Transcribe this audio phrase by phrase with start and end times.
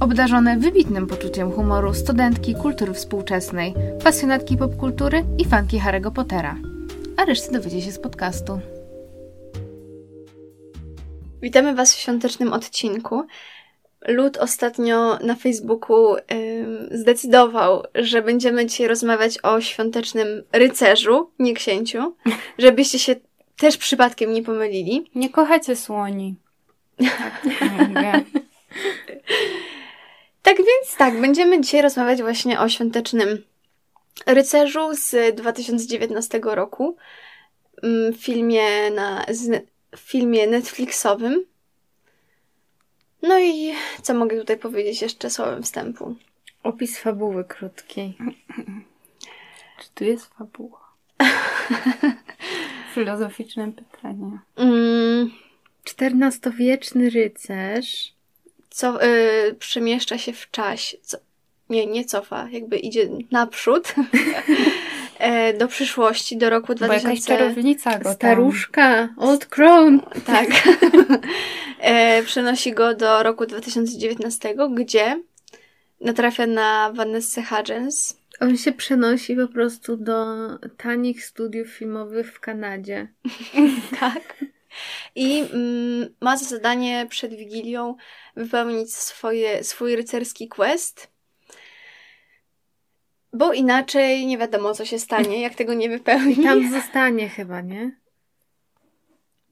[0.00, 6.56] Obdarzone wybitnym poczuciem humoru studentki kultury współczesnej, pasjonatki popkultury i fanki Harry'ego Pottera.
[7.16, 8.60] A resztę dowiecie się z podcastu.
[11.42, 13.26] Witamy Was w świątecznym odcinku.
[14.08, 22.14] Lud ostatnio na Facebooku ym, zdecydował, że będziemy dzisiaj rozmawiać o świątecznym rycerzu, nie księciu,
[22.58, 23.16] żebyście się
[23.56, 25.10] też przypadkiem nie pomylili.
[25.14, 26.34] Nie kochacie słoni.
[26.98, 27.44] Tak,
[27.78, 28.12] mówię.
[30.42, 33.44] Tak więc tak, będziemy dzisiaj rozmawiać właśnie o świątecznym
[34.26, 36.96] rycerzu z 2019 roku.
[37.82, 39.66] mm, Filmie na, z,
[39.96, 41.44] filmie Netflixowym.
[43.22, 46.14] No i co mogę tutaj powiedzieć jeszcze słowem wstępu?
[46.62, 48.16] Opis fabuły krótkiej.
[49.80, 50.80] Czy tu jest fabuła?
[52.94, 54.38] Filozoficzne pytanie.
[54.56, 55.30] Mm,
[56.00, 58.12] XIV-wieczny rycerz.
[58.80, 60.96] Co y, przemieszcza się w czasie.
[61.02, 61.16] Co,
[61.70, 63.94] nie, nie cofa, jakby idzie naprzód
[65.18, 67.28] e, do przyszłości, do roku Bo jakaś 2000.
[67.28, 68.14] czarownica go tam.
[68.14, 70.00] Staruszka, Old Crown.
[70.26, 70.48] Tak.
[71.80, 75.22] e, przenosi go do roku 2019, gdzie
[76.00, 78.16] natrafia na Vanessa Hudgens.
[78.40, 80.26] On się przenosi po prostu do
[80.76, 83.08] tanich studiów filmowych w Kanadzie.
[84.00, 84.44] Tak.
[85.14, 87.94] I mm, ma za zadanie przed Wigilią
[88.36, 91.10] wypełnić swoje, swój rycerski quest.
[93.32, 96.40] Bo inaczej nie wiadomo, co się stanie, jak tego nie wypełni.
[96.40, 98.00] I tam zostanie chyba, nie?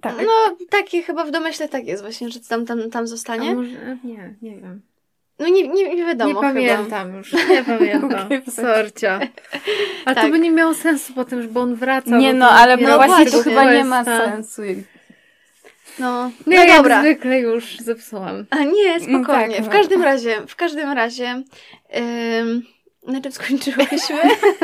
[0.01, 0.15] Tak.
[0.27, 3.55] No, takie chyba w domyśle tak jest właśnie, że tam, tam, tam A zostanie.
[3.55, 4.83] może, nie, nie wiem.
[5.39, 6.49] No nie, nie, nie wiadomo nie chyba.
[6.49, 8.23] pamiętam już, nie pamiętam.
[8.27, 9.21] Okej, Sorcia.
[10.05, 10.25] Ale Tak.
[10.25, 12.19] to by nie miało sensu potem, bo on wraca.
[12.19, 14.63] Nie no, ale no właśnie to chyba nie ma sensu.
[15.99, 17.01] No, No, no jak dobra.
[17.01, 18.47] zwykle już zepsułam.
[18.51, 19.55] A nie, spokojnie.
[19.57, 19.73] tak, w no.
[19.73, 21.43] każdym razie, w każdym razie,
[21.97, 22.63] ym,
[23.07, 24.17] na czym skończyłyśmy?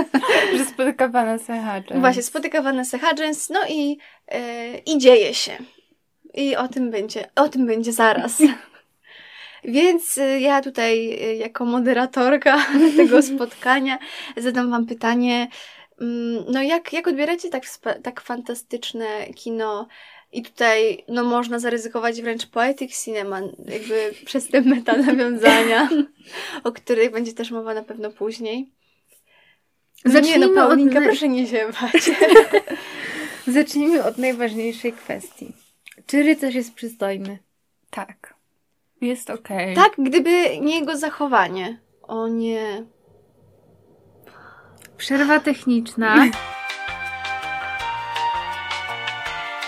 [0.59, 1.99] Że spotyka pana Sehacze.
[2.01, 3.89] Właśnie, spotyka Vanessa Hudgens, no i,
[4.33, 4.39] yy,
[4.87, 5.53] i dzieje się.
[6.35, 8.43] I o tym będzie, o tym będzie zaraz.
[9.65, 13.99] Więc y, ja tutaj, y, jako moderatorka tego spotkania,
[14.37, 15.49] zadam Wam pytanie.
[16.01, 17.63] mm, No, jak, jak odbieracie tak,
[18.03, 19.89] tak fantastyczne kino?
[20.35, 25.89] I tutaj, no, można zaryzykować wręcz poetic cinema, jakby przez te meta nawiązania,
[26.65, 28.69] o których będzie też mowa na pewno później.
[30.05, 32.11] No nie, no, Zacznijmy od Paulinka, naj- proszę nie ziewać.
[33.47, 35.53] Zacznijmy od najważniejszej kwestii.
[36.07, 37.39] Czy rycerz jest przystojny?
[37.91, 38.35] Tak.
[39.01, 39.75] Jest okej.
[39.77, 40.31] Tak, gdyby
[40.61, 41.79] nie jego zachowanie.
[42.03, 42.85] O nie.
[44.97, 46.17] Przerwa techniczna.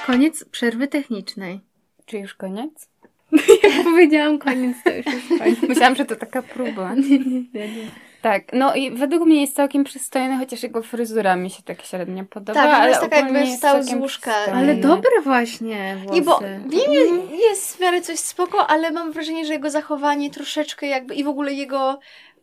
[0.07, 1.61] Koniec przerwy technicznej.
[2.07, 2.89] Czy już koniec?
[3.63, 5.63] Jak powiedziałam koniec, to już jest koniec.
[5.69, 6.95] Myślałam, że to taka próba.
[7.09, 7.91] Nie, nie, nie, nie.
[8.23, 12.25] Tak, no i według mnie jest całkiem przystojny, chociaż jego fryzura mi się tak średnio
[12.25, 12.63] podoba.
[12.63, 14.31] Tak, ale jest taka jakby wstał z całkiem łóżka.
[14.31, 14.61] przystojny.
[14.61, 16.15] Ale dobre właśnie włosy.
[16.15, 19.71] Nie, bo w nim jest, jest w miarę coś spoko, ale mam wrażenie, że jego
[19.71, 21.99] zachowanie troszeczkę jakby i w ogóle jego.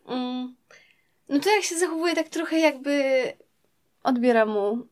[0.08, 0.54] Mm,
[1.28, 3.22] no to jak się zachowuje, tak trochę jakby
[4.02, 4.86] odbiera mu.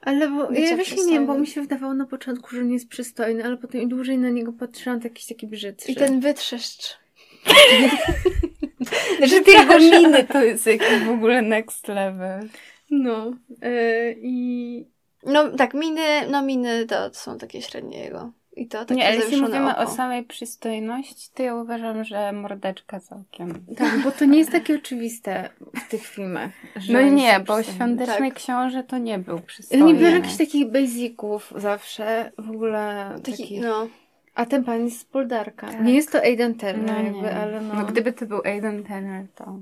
[0.00, 2.88] Ale bo ja właśnie nie wiem, bo mi się wydawało na początku, że on jest
[2.88, 5.92] przystojny, ale potem im dłużej na niego patrzyłam, to jakiś taki brzydszy.
[5.92, 6.98] I ten wytrzeszcz.
[9.28, 12.48] Że te jego miny to jest jakiś w ogóle next level.
[12.90, 13.32] No.
[13.62, 14.84] Yy, I
[15.26, 18.32] No tak, miny, no miny to są takie średnie jego.
[18.58, 19.80] I to takie Nie, ale jeśli mówimy oko.
[19.80, 23.64] o samej przystojności, to ja uważam, że mordeczka całkiem.
[23.76, 26.50] tak, bo to nie jest takie oczywiste w tych filmach.
[26.76, 27.62] Że No nie, bo.
[27.62, 28.34] Świąteczny Tak.
[28.34, 29.84] Książę to nie był przystojny.
[29.84, 33.60] Oni biorą jakichś takich basiców zawsze, w ogóle Taki, takich.
[33.62, 33.88] no.
[34.34, 35.66] A ten pan jest z Poldarka.
[35.66, 35.80] Tak.
[35.84, 37.36] Nie jest to Aiden Turner, No jakby, nie.
[37.36, 37.74] ale no.
[37.74, 39.60] No gdyby to był Aiden Turner, to...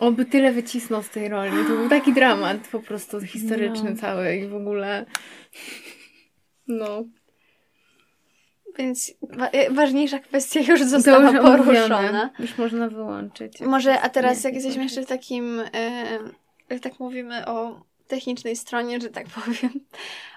[0.00, 1.50] On by tyle wycisnął z tej roli.
[1.68, 3.96] To był taki dramat po prostu historyczny No.
[3.96, 5.06] cały i w ogóle.
[6.68, 7.04] No.
[8.78, 11.98] Więc wa- e, ważniejsza kwestia już została już poruszona.
[11.98, 12.30] omówione.
[12.38, 13.60] Już można wyłączyć.
[13.60, 15.62] Może, a teraz Nie, jak jesteśmy jeszcze w takim,
[16.70, 19.70] jak tak mówimy o technicznej stronie, że tak powiem,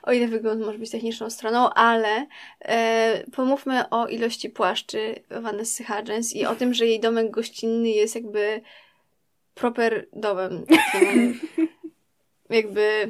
[0.04, 2.28] o ile wygląd może być techniczną stroną, ale
[2.60, 8.16] e, pomówmy o ilości płaszczy Vanessy Hudgens i o tym, że jej domek gościnny jest
[8.16, 8.62] jakby
[9.56, 10.66] proper domem.
[10.94, 11.40] Takim,
[12.50, 13.10] jakby...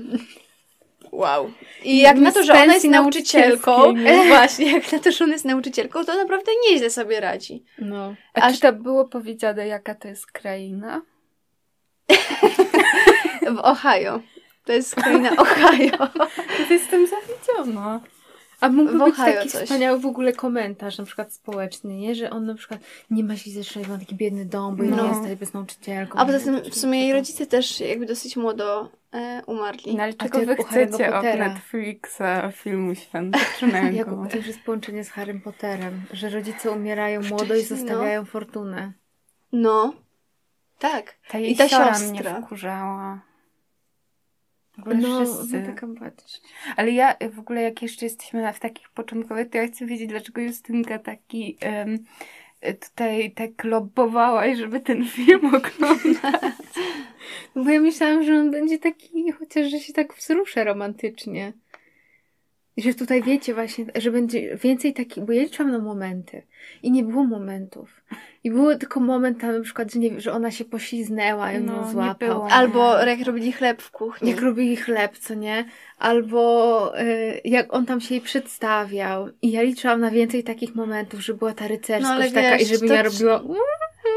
[1.16, 1.52] Wow.
[1.84, 3.94] I jak na to, że ona jest nauczycielką,
[4.28, 7.64] właśnie, jak na to, że ona jest nauczycielką, to naprawdę nieźle sobie radzi.
[7.80, 8.16] No.
[8.34, 8.56] A Aż...
[8.56, 11.02] czy to było powiedziane, jaka to jest kraina?
[13.56, 14.20] w Ohio.
[14.66, 15.98] To jest kraina Ohio.
[16.68, 18.02] to jestem zawiedziona.
[18.62, 19.64] A mógłby być taki coś.
[19.64, 22.16] wspaniały w ogóle komentarz, na przykład społeczny, nie?
[22.16, 22.80] Że on na przykład
[23.10, 25.04] nie ma się zresztą, ma taki biedny dom, bo no.
[25.04, 26.20] nie jest bez nauczycielką.
[26.20, 28.90] A poza tym w sumie jej rodzice też jakby dosyć młodo
[29.46, 29.96] umarli.
[29.96, 33.92] No ale czego wy chcecie od Netflixa filmu świątecznego?
[33.92, 37.68] Jak, to już jest połączenie z Harrym Potterem, że rodzice umierają młodo i no.
[37.68, 38.26] zostawiają no.
[38.26, 38.94] fortunę.
[39.52, 39.94] No.
[40.80, 41.16] Tak.
[41.28, 43.22] Ta I ta siostra mnie wkurzała.
[44.78, 45.64] W ogóle no, wszyscy.
[45.66, 46.42] Taka patrz.
[46.76, 50.42] Ale ja w ogóle jak jeszcze jesteśmy w takich początkowych, to ja chcę wiedzieć, dlaczego
[50.42, 52.06] Justynka taki um,
[52.74, 56.54] tutaj tak lobbowałaś, żeby ten film oglądać.
[57.56, 61.54] Bo ja myślałam, że on będzie taki, chociaż że się tak wzruszę romantycznie.
[62.78, 66.44] I że tutaj wiecie właśnie, że będzie więcej takich, bo ja liczyłam na momenty
[66.84, 68.02] i nie było momentów.
[68.44, 71.76] I był tylko moment tam na przykład, że, nie, że ona się posiznęła i no,
[71.76, 72.30] ją złapał.
[72.30, 74.30] Było, Albo jak robili chleb w kuchni.
[74.30, 75.66] Jak robili chleb, co nie?
[75.98, 79.30] Albo y, jak on tam się jej przedstawiał.
[79.42, 82.66] I ja liczyłam na więcej takich momentów, że była ta rycerskość no, taka wiesz, i
[82.66, 83.44] żeby ja robiła...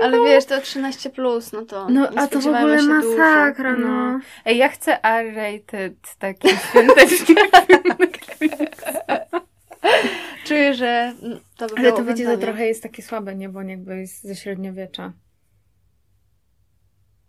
[0.03, 1.89] Ale wiesz, to 13 plus, no to.
[1.89, 3.89] No, a to w ogóle masakra, no.
[3.89, 4.21] no.
[4.45, 7.35] Ej, ja chcę R-rated taki świąteczny
[10.45, 11.15] Czuję, że
[11.57, 13.49] to by Ale to wiecie, to trochę jest takie słabe, nie?
[13.49, 15.13] Bo jakby jest ze średniowiecza.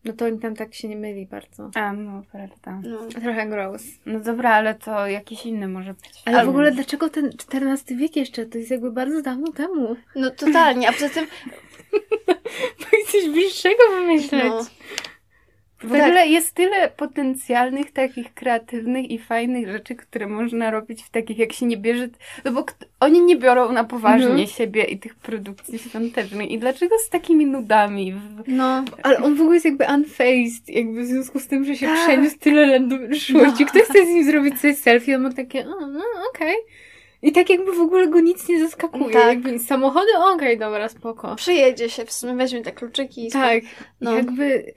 [0.05, 1.71] No to oni tam tak się nie myli bardzo.
[1.75, 2.81] A, no, prawda.
[2.89, 3.21] No.
[3.21, 3.83] Trochę gross.
[4.05, 6.21] No dobra, ale to jakiś inny może być.
[6.25, 8.45] Ale w ogóle dlaczego ten XIV wiek jeszcze?
[8.45, 9.95] To jest jakby bardzo dawno temu.
[10.15, 11.27] No totalnie, a poza tym...
[12.79, 14.43] Bo coś bliższego wymyśleć.
[14.43, 14.65] No.
[15.83, 16.01] W tak.
[16.01, 21.53] ogóle jest tyle potencjalnych, takich kreatywnych i fajnych rzeczy, które można robić w takich, jak
[21.53, 22.07] się nie bierze.
[22.45, 22.65] No bo
[22.99, 24.47] oni nie biorą na poważnie no.
[24.47, 26.51] siebie i tych produkcji świątecznych.
[26.51, 28.13] I dlaczego z takimi nudami?
[28.47, 28.85] No.
[29.03, 32.07] Ale on w ogóle jest jakby unfaced, jakby w związku z tym, że się tak.
[32.07, 33.63] przeniósł tyle lat do przyszłości.
[33.63, 33.69] No.
[33.69, 36.55] Ktoś chce z nim zrobić coś selfie, on ma takie, o, no okej.
[36.55, 36.89] Okay.
[37.21, 39.13] I tak jakby w ogóle go nic nie zaskakuje.
[39.13, 39.27] Tak.
[39.27, 41.35] Jakby samochody, okej, okay, dobra, spoko.
[41.35, 43.63] Przyjedzie się, w sumie weźmie te kluczyki i Tak,
[44.01, 44.15] no.
[44.15, 44.73] jakby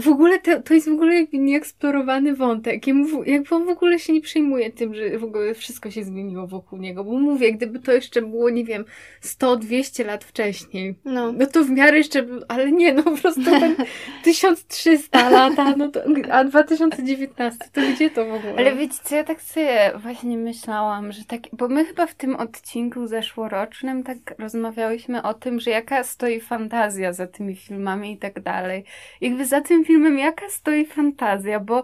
[0.00, 2.86] w ogóle to, to jest w ogóle jakby nieeksplorowany wątek.
[2.86, 6.78] Jakby on w ogóle się nie przejmuje tym, że w ogóle wszystko się zmieniło wokół
[6.78, 7.04] niego.
[7.04, 8.84] Bo mówię, gdyby to jeszcze było, nie wiem,
[9.22, 11.32] 100-200 lat wcześniej, no.
[11.32, 13.76] no to w miarę jeszcze, ale nie, no po prostu ten
[14.24, 16.00] 1300 lata, no to,
[16.30, 18.54] a 2019, to gdzie to w ogóle?
[18.56, 22.36] Ale wiecie co, ja tak sobie właśnie myślałam, że tak, bo my chyba w tym
[22.36, 28.40] odcinku zeszłorocznym tak rozmawiałyśmy o tym, że jaka stoi fantazja za tymi filmami i tak
[28.40, 28.84] dalej.
[29.20, 31.82] Jakby za tym filmem, jaka stoi fantazja, bo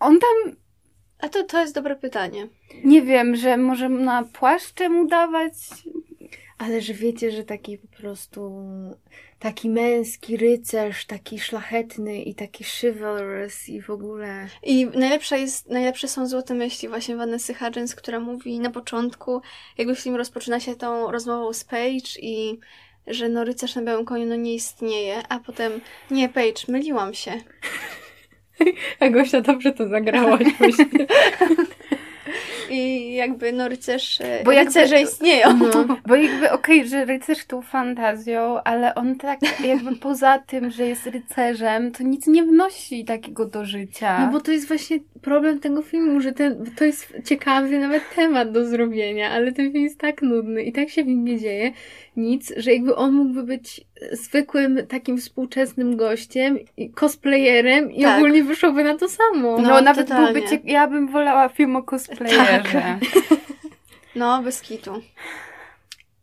[0.00, 0.56] on tam...
[1.18, 2.48] A to, to jest dobre pytanie.
[2.84, 5.54] Nie wiem, że może na płaszczem udawać,
[6.58, 8.52] ale że wiecie, że taki po prostu
[9.38, 14.46] taki męski rycerz, taki szlachetny i taki chivalrous i w ogóle.
[14.62, 19.42] I najlepsza jest, najlepsze są złote myśli właśnie Vanessa Hudgens, która mówi na początku,
[19.78, 22.58] jakby film rozpoczyna się tą rozmową z Paige i
[23.10, 27.32] że no rycerz na białym koniu no nie istnieje, a potem nie, Paige, myliłam się.
[29.00, 31.06] A Gosia dobrze to zagrałaś właśnie.
[32.70, 35.56] I jakby no rycerz, e, bo rycerze jakby, istnieją.
[35.56, 40.70] No, bo jakby okej, okay, że rycerz tą fantazją, ale on tak jakby poza tym,
[40.70, 44.26] że jest rycerzem, to nic nie wnosi takiego do życia.
[44.26, 48.52] No bo to jest właśnie problem tego filmu, że ten, to jest ciekawy nawet temat
[48.52, 51.72] do zrobienia, ale ten film jest tak nudny i tak się w nim nie dzieje
[52.18, 53.80] nic, że jakby on mógłby być
[54.12, 56.58] zwykłym takim współczesnym gościem,
[56.94, 58.16] cosplayerem i tak.
[58.16, 59.58] ogólnie wyszłoby na to samo.
[59.58, 60.32] No, no nawet totalnie.
[60.32, 60.60] byłby cie...
[60.64, 62.62] ja bym wolała film o cosplayerze.
[62.72, 62.98] Tak.
[64.14, 65.02] No, bez kitu.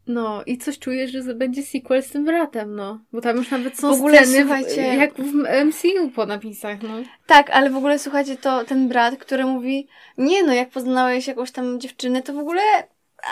[0.08, 3.00] No i coś czuję, że będzie sequel z tym bratem, no.
[3.12, 6.90] Bo tam już nawet są w ogóle, sceny słuchajcie, jak w MCU po napisach, no.
[7.28, 11.52] Tak, ale w ogóle słuchajcie, to ten brat, który mówi, nie no, jak poznałeś jakąś
[11.52, 12.62] tam dziewczynę, to w ogóle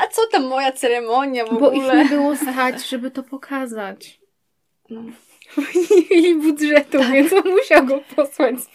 [0.02, 1.72] a co tam moja ceremonia w Bo ogóle?
[1.72, 4.23] Bo ich nie było stać, żeby to pokazać.
[4.90, 5.02] No.
[5.92, 7.12] nie mieli budżetu, tak.
[7.12, 8.70] więc on musiał go posłać z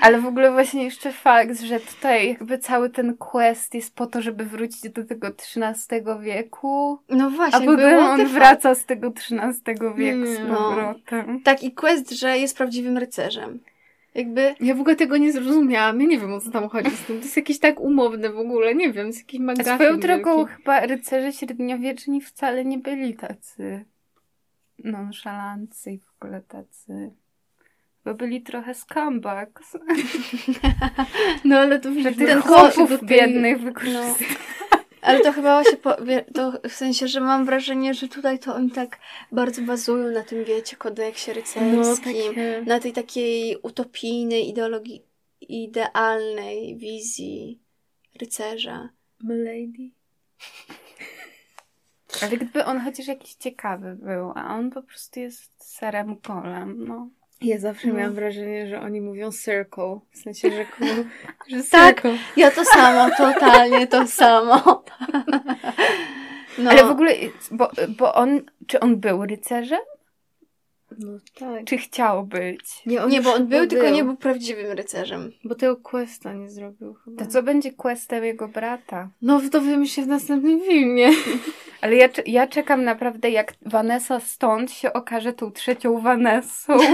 [0.00, 4.22] Ale w ogóle właśnie jeszcze fakt, że tutaj jakby cały ten quest jest po to,
[4.22, 6.98] żeby wrócić do tego XIII wieku.
[7.08, 7.58] No właśnie.
[7.58, 10.56] A potem on wraca z tego XIII wieku z no.
[10.56, 11.24] powrotem.
[11.26, 11.40] No.
[11.44, 13.60] Tak i quest, że jest prawdziwym rycerzem.
[14.14, 14.54] Jakby...
[14.60, 16.00] Ja w ogóle tego nie zrozumiałam.
[16.00, 17.18] Ja nie wiem, o co tam chodzi z tym.
[17.18, 18.74] To jest jakieś tak umowne w ogóle.
[18.74, 19.74] Nie wiem, z jakiś magazyn.
[19.74, 23.84] Swoją drogą chyba rycerze średniowieczni wcale nie byli tacy
[24.84, 27.10] nonszalanccy i w ogóle tacy
[28.04, 29.76] bo byli trochę scumbags.
[31.44, 34.30] No ale to Że ten tych chłopów biednych wykorzystali.
[35.02, 35.96] Ale to chyba się po,
[36.34, 38.98] to w sensie, że mam wrażenie, że tutaj to oni tak
[39.32, 42.62] bardzo bazują na tym, wiecie, kodeksie rycerskim, No, takie...
[42.66, 45.02] na tej takiej utopijnej ideologii,
[45.40, 47.60] idealnej wizji
[48.20, 48.88] rycerza.
[49.24, 49.90] Milady.
[52.22, 57.08] Ale gdyby on chociaż jakiś ciekawy był, a on po prostu jest serem kolem, no.
[57.40, 57.94] Ja zawsze No.
[57.94, 59.98] miałam wrażenie, że oni mówią circle.
[60.10, 60.84] W sensie, że, ku,
[61.50, 61.94] że Tak.
[61.94, 62.18] circle.
[62.36, 64.62] Ja to samo, totalnie to samo.
[66.58, 67.14] No, Ale w ogóle,
[67.50, 69.78] bo, bo on, czy on był rycerzem?
[70.98, 71.64] No tak.
[71.64, 72.82] Czy chciał być?
[72.86, 75.32] Nie, nie, bo on chyba był, tylko nie był prawdziwym rycerzem.
[75.44, 77.24] Bo tego questa nie zrobił chyba.
[77.24, 79.08] To co będzie questem jego brata?
[79.22, 81.10] No to wiemy się w następnym filmie.
[81.80, 86.76] Ale ja, ja czekam naprawdę, jak Vanessa stąd się okaże tą trzecią Vanessą.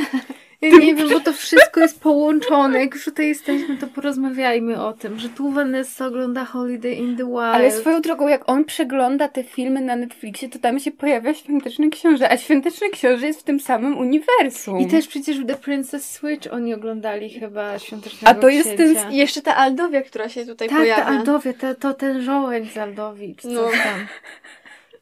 [0.60, 2.80] Ja nie wiem, bo to wszystko jest połączone.
[2.80, 7.24] Jak już tutaj jesteśmy, to porozmawiajmy o tym, że tu Vanessa ogląda Holiday in the
[7.24, 7.38] Wild.
[7.38, 11.90] Ale swoją drogą, jak on przegląda te filmy na Netflixie, to tam się pojawia Świąteczny
[11.90, 14.78] Książę, a Świąteczny Książę jest w tym samym uniwersum.
[14.78, 18.94] I też przecież w The Princess Switch oni oglądali chyba Świątecznego A to jest ten-
[18.94, 19.10] Księcia.
[19.10, 21.04] I jeszcze ta Aldowia, która się tutaj Tak, pojawia.
[21.04, 23.62] ta Aldowia, to, to ten żołędź z Aldowi, czy No.
[23.62, 24.06] tam.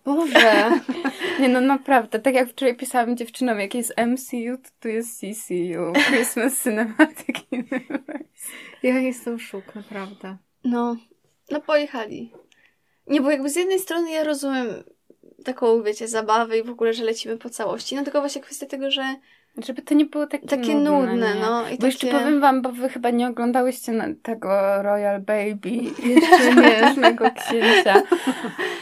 [0.04, 0.70] Boże.
[1.40, 2.18] Nie no, naprawdę.
[2.18, 5.92] Tak jak wczoraj pisałam dziewczynom, jak jest MCU, to tu jest CCU.
[6.06, 8.48] Christmas Cinematic Universe.
[8.82, 10.36] Ja jestem w szoku, naprawdę.
[10.64, 10.96] No,
[11.50, 12.32] no pojechali.
[13.06, 14.66] Nie, bo jakby z jednej strony ja rozumiem
[15.44, 18.90] taką, wiecie, zabawę i w ogóle, że lecimy po całości, no tylko właśnie kwestia tego,
[18.90, 19.16] że
[19.56, 21.68] Żeby to nie było takie, takie nudne, nudne, no.
[21.68, 22.18] I Bo jeszcze takie...
[22.18, 25.70] powiem wam, bo wy chyba nie oglądałyście tego Royal Baby.
[26.14, 27.30] Jeszcze nie.
[27.30, 28.02] Księcia.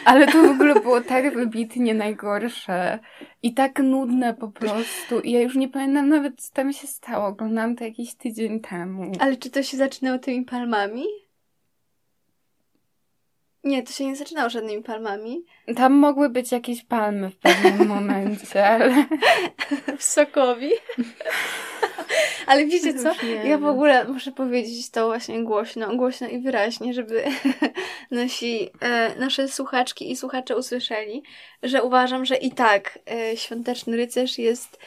[0.04, 2.98] Ale to w ogóle było tak wybitnie najgorsze.
[3.42, 5.20] I tak nudne po prostu.
[5.20, 7.26] I ja już nie pamiętam nawet, co tam się stało.
[7.26, 9.12] Oglądałam to jakiś tydzień temu.
[9.18, 11.04] Ale czy to się zaczynało tymi palmami?
[13.64, 15.45] Nie, to się nie zaczynało żadnymi palmami.
[15.76, 19.07] Tam mogły być jakieś palmy w pewnym momencie, ale...
[19.99, 20.71] W Sokowi.
[22.47, 23.09] Ale wiecie co?
[23.09, 23.64] Ja w wiem.
[23.64, 27.25] ogóle muszę powiedzieć to właśnie głośno, głośno i wyraźnie, żeby
[28.11, 31.23] nasi, e, nasze słuchaczki i słuchacze usłyszeli,
[31.62, 34.78] że uważam, że i tak e, Świąteczny Rycerz jest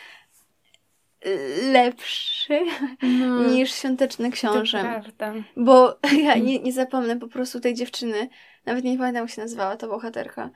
[1.72, 2.60] lepszy
[3.01, 3.44] No.
[3.44, 4.77] niż Świąteczny Książę.
[4.77, 5.34] To prawda.
[5.58, 8.29] Bo ja nie, nie zapomnę po prostu tej dziewczyny,
[8.65, 10.50] nawet nie pamiętam jak się nazywała ta bohaterka,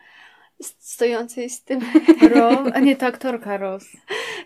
[0.79, 1.79] stojącej z tym,
[2.21, 3.85] Ro, a nie, to aktorka Ros.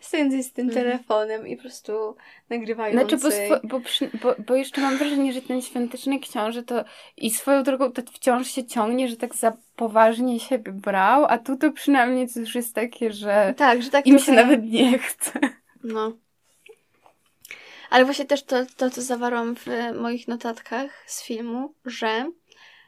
[0.01, 0.86] stojącej z tym Mhm.
[0.86, 2.15] telefonem i po prostu
[2.50, 3.20] nagrywającej.
[3.20, 6.84] Znaczy, bo, swo- bo, przy- bo, bo jeszcze mam wrażenie, że ten świąteczny książę to
[7.17, 11.58] i swoją drogą to wciąż się ciągnie, że tak za poważnie siebie brał, a tu
[11.58, 15.39] to przynajmniej to już jest takie, że Tak, że tak im się nawet nie chce.
[15.84, 16.12] No.
[17.89, 19.65] Ale właśnie też to, to, co zawarłam w
[20.00, 22.32] moich notatkach z filmu, że,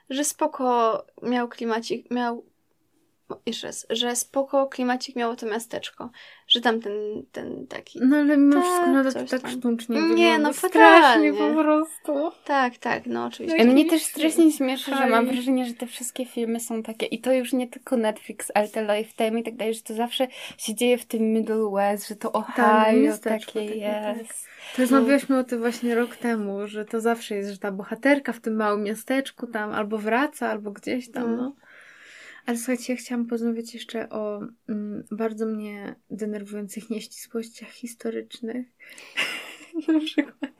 [0.10, 2.46] że spoko miał klimacik, miał,
[3.46, 6.10] jeszcze raz, że spoko klimacik miało to miasteczko,
[6.48, 6.94] że tam ten,
[7.32, 9.52] ten taki, No ale mimo Tak, wszystko nadal coś tak tam.
[9.52, 11.34] sztucznie Nie, no strasznie fatalnie.
[11.34, 12.32] po prostu.
[12.46, 13.58] tak, tak, no oczywiście.
[13.58, 17.22] Jakiś Mnie też strasznie śmieszy, że mam wrażenie, że te wszystkie filmy są takie i
[17.22, 20.28] to już nie tylko Netflix, ale te Lifetime i tak dalej, że to zawsze
[20.58, 24.46] się dzieje w tym Middle West, że to Ohio miasteczko takie jest.
[24.76, 28.40] To rozmawialiśmy o tym właśnie rok temu, że to zawsze jest, że ta bohaterka w
[28.40, 31.38] tym małym miasteczku tam albo wraca, albo gdzieś tam, Mm.
[31.38, 31.56] no.
[32.46, 38.68] Ale słuchajcie, ja chciałam porozmawiać jeszcze o mm, bardzo mnie denerwujących nieścisłościach historycznych.
[39.88, 40.54] na przykład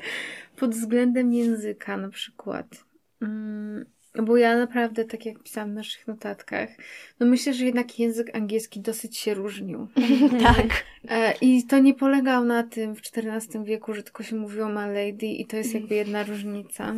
[0.56, 2.86] pod względem języka na przykład.
[3.22, 3.86] Mm,
[4.24, 6.70] bo ja naprawdę, tak jak pisałam w naszych notatkach,
[7.20, 9.88] no myślę, że jednak język angielski dosyć się różnił.
[10.44, 10.86] tak.
[11.10, 14.88] E, I to nie polegał na tym w XIV wieku, że tylko się mówiło ma
[14.88, 16.94] lady i to jest jakby jedna różnica.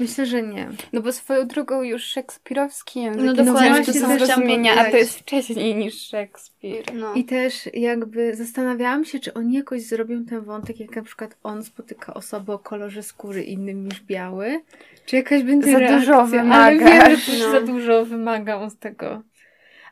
[0.00, 0.70] Myślę, że nie.
[0.92, 4.96] No bo swoją drogą już szekspirowski język No dokładnie, ciężki to chciałam zrozumienia, a to
[4.96, 6.94] jest wcześniej niż Szekspir.
[6.94, 7.14] No.
[7.14, 11.64] I też jakby zastanawiałam się, czy oni jakoś zrobią ten wątek, jak na przykład on
[11.64, 14.60] spotyka osobę o kolorze skóry innym niż biały,
[15.06, 16.84] czy jakaś będzie Dużo Ale wymaga.
[16.84, 17.50] wiem, że też No.
[17.50, 19.22] za dużo wymagał z tego.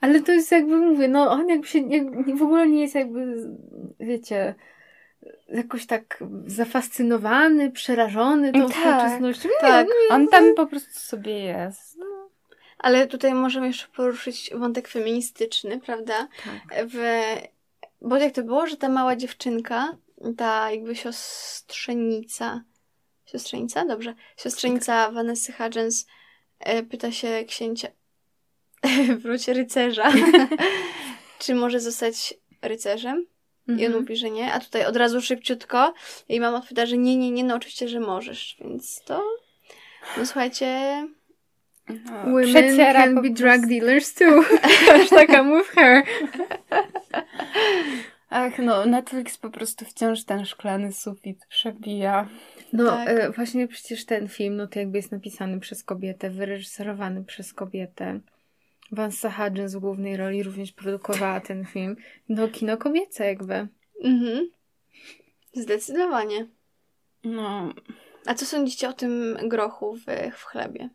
[0.00, 3.36] Ale to jest jakby, mówię, no on jakby się, jak, w ogóle nie jest jakby,
[4.00, 4.54] wiecie,
[5.48, 9.48] jakoś tak zafascynowany, przerażony tą Tak, współczesnością.
[9.60, 9.86] Tak.
[9.86, 11.98] nie, On tam po prostu sobie jest.
[12.78, 16.28] Ale tutaj możemy jeszcze poruszyć wątek feministyczny, prawda?
[16.44, 16.86] Tak.
[16.88, 16.98] w...
[18.00, 19.96] Bo jak to było, że ta mała dziewczynka,
[20.36, 22.60] ta jakby siostrzenica,
[23.30, 23.84] siostrzenica?
[23.84, 24.14] Dobrze.
[24.36, 26.06] Siostrzenica Vanessa Hudgens
[26.60, 27.88] e, pyta się księcia
[29.20, 30.12] w rocie rycerza,
[31.38, 33.26] czy może zostać rycerzem.
[33.68, 34.00] I on Mhm.
[34.00, 35.94] mówi, że nie, a tutaj od razu szybciutko.
[36.28, 38.56] I mama odpowiada, że nie, nie, nie, no oczywiście, że możesz.
[38.60, 39.22] Więc to,
[40.16, 41.06] no słuchajcie,
[41.88, 44.42] No, Women can be drug dealers too.
[44.88, 46.04] Hashtag I'm with her.
[48.30, 52.28] Ach, no, Netflix po prostu wciąż ten szklany sufit przebija.
[52.72, 53.08] No Tak.
[53.08, 58.20] e, właśnie przecież ten film, no to jakby jest napisany przez kobietę, wyreżyserowany przez kobietę.
[58.92, 61.96] Vanessa Hudgens w głównej roli również produkowała ten film.
[62.28, 63.68] No kino kobiece jakby.
[64.04, 64.48] mhm.
[65.52, 66.46] Zdecydowanie.
[67.24, 67.74] No,
[68.26, 70.04] A co sądzicie o tym grochu w,
[70.36, 70.88] w chlebie?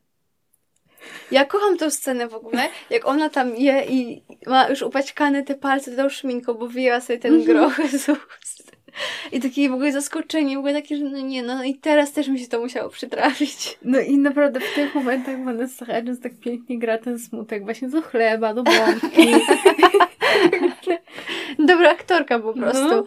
[1.32, 5.56] Ja kocham tę scenę w ogóle, jak ona tam je i ma już upaćkane te
[5.56, 8.74] palce tą szminką, bo wyjęła sobie ten groch z ust.
[9.32, 12.28] I takie w ogóle zaskoczenie, w ogóle takie, że no nie, no i teraz też
[12.28, 13.78] mi się to musiało przytrafić.
[13.82, 18.02] No i naprawdę w tych momentach Vanessa Hudgens tak pięknie gra ten smutek właśnie do
[18.02, 19.36] chleba, do bombki.
[21.60, 22.88] Dobra aktorka po prostu.
[22.88, 23.04] No.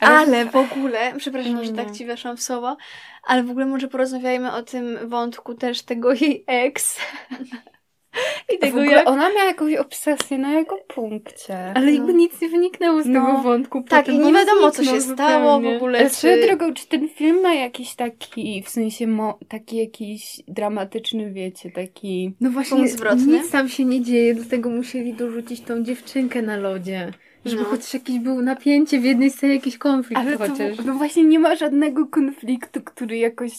[0.00, 1.84] Ale w ogóle, przepraszam, że No.
[1.84, 2.76] tak ci weszłam w słowo,
[3.22, 6.98] ale w ogóle może porozmawiajmy o tym wątku też tego jej ex.
[8.54, 9.08] I tego jak...
[9.08, 11.72] ona miała jakąś obsesję na jego punkcie.
[11.74, 12.18] Ale jakby No.
[12.18, 13.26] nic nie wyniknęło z No.
[13.26, 13.82] tego wątku.
[13.88, 15.98] Tak, i nie wiadomo, co się stało w ogóle.
[15.98, 16.46] Ale swoją Czy...
[16.46, 22.34] drogą, czy ten film ma jakiś taki, w sensie mo, taki jakiś dramatyczny, wiecie, taki...
[22.40, 22.82] No właśnie,
[23.26, 27.12] nic tam się nie dzieje, dlatego musieli dorzucić tą dziewczynkę na lodzie.
[27.44, 27.68] Żeby No.
[27.68, 30.78] chociaż jakieś było napięcie w jednej scenie, jakiś konflikt Ale to, chociaż.
[30.84, 33.52] no właśnie nie ma żadnego konfliktu, który jakoś...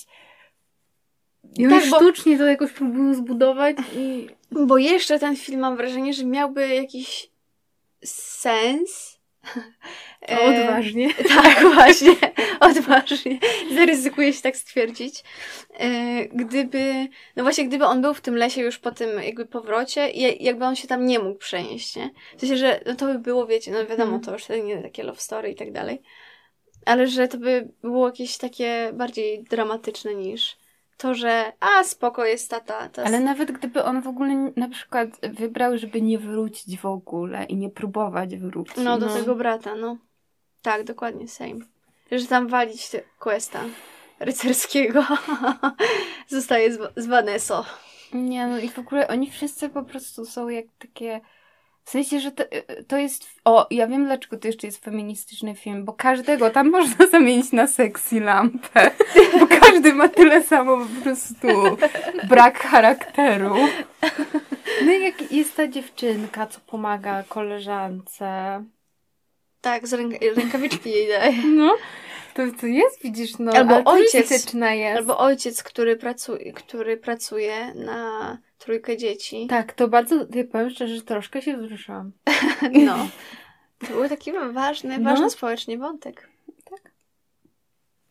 [1.58, 4.28] I Tak, bo- sztucznie to jakoś próbują zbudować i...
[4.52, 7.30] Bo jeszcze ten film mam wrażenie, że miałby jakiś
[8.06, 9.13] sens.
[10.28, 11.14] To odważnie.
[11.44, 12.16] Tak, właśnie,
[12.60, 13.40] odważnie.
[13.76, 15.24] Zaryzykuję się tak stwierdzić.
[15.80, 15.90] E,
[16.28, 20.44] gdyby, no właśnie, gdyby on był w tym lesie już po tym jakby powrocie i
[20.44, 22.10] jakby on się tam nie mógł przenieść, nie?
[22.38, 24.22] W sensie, że no to by było, wiecie, no wiadomo, Mhm.
[24.22, 26.02] to już nie takie love story i tak dalej.
[26.86, 30.58] Ale że to by było jakieś takie bardziej dramatyczne niż
[30.98, 32.90] to, że a, spoko jest tata.
[32.90, 37.44] To Ale nawet gdyby on w ogóle na przykład wybrał, żeby nie wrócić w ogóle
[37.46, 38.78] i nie próbować wrócić.
[38.78, 39.14] No, do No.
[39.14, 39.98] tego brata, no.
[40.62, 41.60] Tak, dokładnie, same.
[42.12, 43.60] Że tam walić te questa
[44.20, 45.06] rycerskiego
[46.28, 47.52] zostaje z, z.
[48.14, 51.22] Nie, no i w ogóle oni wszyscy po prostu są jak takie...
[51.84, 52.44] W sensie, że to,
[52.88, 53.26] to jest...
[53.46, 57.68] O, ja wiem dlaczego to jeszcze jest feministyczny film, bo każdego tam można zamienić na
[57.68, 58.92] sexy lampę.
[59.40, 61.48] Bo każdy ma tyle samo po prostu
[62.30, 63.56] brak charakteru.
[64.86, 68.64] No i jak jest ta dziewczynka, co pomaga koleżance.
[69.62, 71.34] Tak, z ręk rękawiczki jej daje.
[71.46, 71.76] No,
[72.34, 73.52] to, to jest, widzisz, no.
[73.52, 74.32] Albo ojciec.
[74.32, 74.56] jest.
[74.98, 79.48] Albo ojciec, który pracuje, który pracuje na trójkę dzieci.
[79.50, 82.12] Tak, to bardzo, ja powiem szczerze, że troszkę się wzruszyłam.
[82.72, 82.98] No.
[83.88, 85.10] To był taki ważny, No.
[85.10, 86.30] ważny społecznie wątek.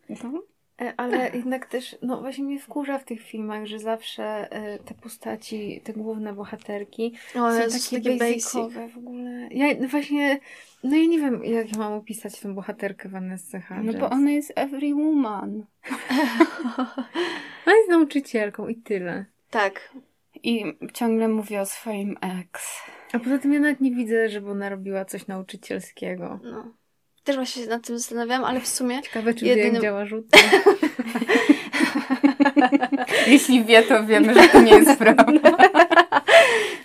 [0.08, 0.16] No.
[0.18, 0.51] E,
[0.96, 5.80] Ale jednak też, no właśnie mnie wkurza w tych filmach, że zawsze e, te postaci,
[5.84, 8.44] te główne bohaterki O, są takie, takie basic.
[8.44, 9.48] basicowe w ogóle.
[9.50, 10.40] Ja no właśnie,
[10.84, 13.94] no ja nie wiem, jak ja mam opisać tę bohaterkę Vanessa Hudgens.
[13.94, 15.64] no bo ona jest every woman.
[17.66, 19.24] Ona jest nauczycielką i tyle.
[19.50, 19.92] Tak.
[20.42, 20.64] I
[20.94, 22.82] ciągle mówi o swoim ex.
[23.12, 26.40] A poza tym ja nawet nie widzę, żeby ona robiła coś nauczycielskiego.
[26.44, 26.72] No.
[27.24, 30.06] Też właśnie się nad tym zastanawiam, ale w sumie Ciekawe, czy Jedynym- wie, jak działa
[30.06, 30.26] rzut.
[33.26, 35.56] Jeśli wie, to wiemy, że to nie jest prawda.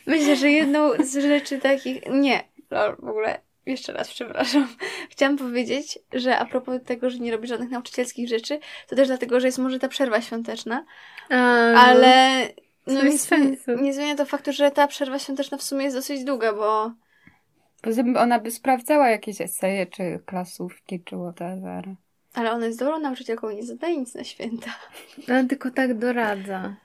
[0.07, 2.01] Myślę, że jedną z rzeczy takich.
[2.09, 2.43] Nie,
[2.99, 3.39] w ogóle.
[3.65, 4.67] Jeszcze raz, przepraszam.
[5.09, 9.39] Chciałam powiedzieć, że a propos tego, że nie robi żadnych nauczycielskich rzeczy, to też dlatego,
[9.39, 10.85] że jest może ta przerwa świąteczna,
[11.29, 11.79] A, no.
[11.79, 12.41] ale
[12.87, 13.11] no, nie,
[13.81, 16.91] nie zmienia to faktu, że ta przerwa świąteczna w sumie jest dosyć długa, bo
[17.81, 21.85] Poza tym ona by sprawdzała jakieś eseje, czy klasówki, czy whatever.
[22.33, 24.75] ale ona jest dobrą nauczycielką nie zadaje nic na święta.
[25.29, 26.75] Ale tylko tak doradza.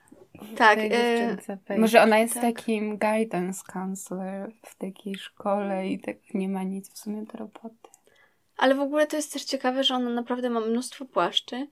[0.57, 1.37] Tak, e.
[1.77, 2.43] Może ona jest tak.
[2.43, 7.89] takim guidance counselor w takiej szkole i tak nie ma nic w sumie do roboty.
[8.57, 11.67] ale w ogóle to jest też ciekawe, że ona naprawdę ma mnóstwo płaszczy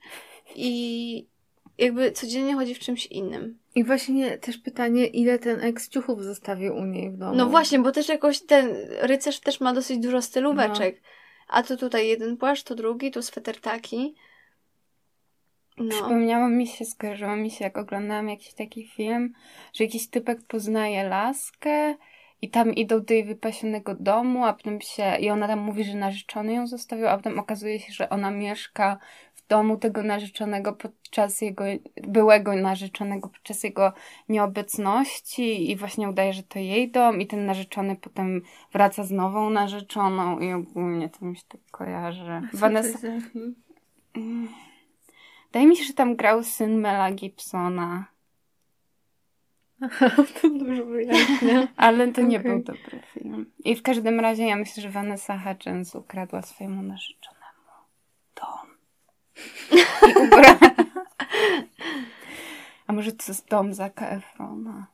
[0.54, 1.26] i
[1.78, 3.58] jakby codziennie chodzi w czymś innym.
[3.74, 7.34] I właśnie też pytanie, ile ten ex ciuchów zostawił u niej w domu.
[7.34, 11.02] No właśnie, bo też jakoś ten rycerz też ma dosyć dużo stylóweczek.
[11.48, 14.14] A to tutaj jeden płaszcz, to drugi, tu sweter taki.
[15.78, 15.88] No.
[15.90, 19.32] Przypomniało mi się, skojarzyło mi się, jak oglądałam jakiś taki film,
[19.72, 21.94] że jakiś typek poznaje laskę
[22.42, 25.94] i tam idą do jej wypasionego domu, a potem się, i ona tam mówi, że
[25.94, 28.98] narzeczony ją zostawił, a potem okazuje się, że ona mieszka
[29.52, 31.64] domu tego narzeczonego podczas jego,
[32.08, 33.92] byłego narzeczonego podczas jego
[34.28, 39.50] nieobecności i właśnie udaje, że to jej dom i ten narzeczony potem wraca z nową
[39.50, 42.40] narzeczoną i ogólnie to mi się tak kojarzy.
[42.52, 42.98] Vanessa...
[44.14, 44.48] Mm.
[45.46, 48.04] Wydaje mi się, że tam grał syn Mela Gibsona.
[49.80, 50.10] Aha,
[50.40, 51.68] to dużo wyjaśnia.
[51.76, 52.52] Ale to nie okay.
[52.52, 53.46] był dobry film.
[53.64, 57.41] I w każdym razie ja myślę, że Vanessa Hudgens ukradła swojemu narzeczonemu.
[59.72, 59.76] I.
[62.86, 64.86] A może to jest dom Zaka Efrona?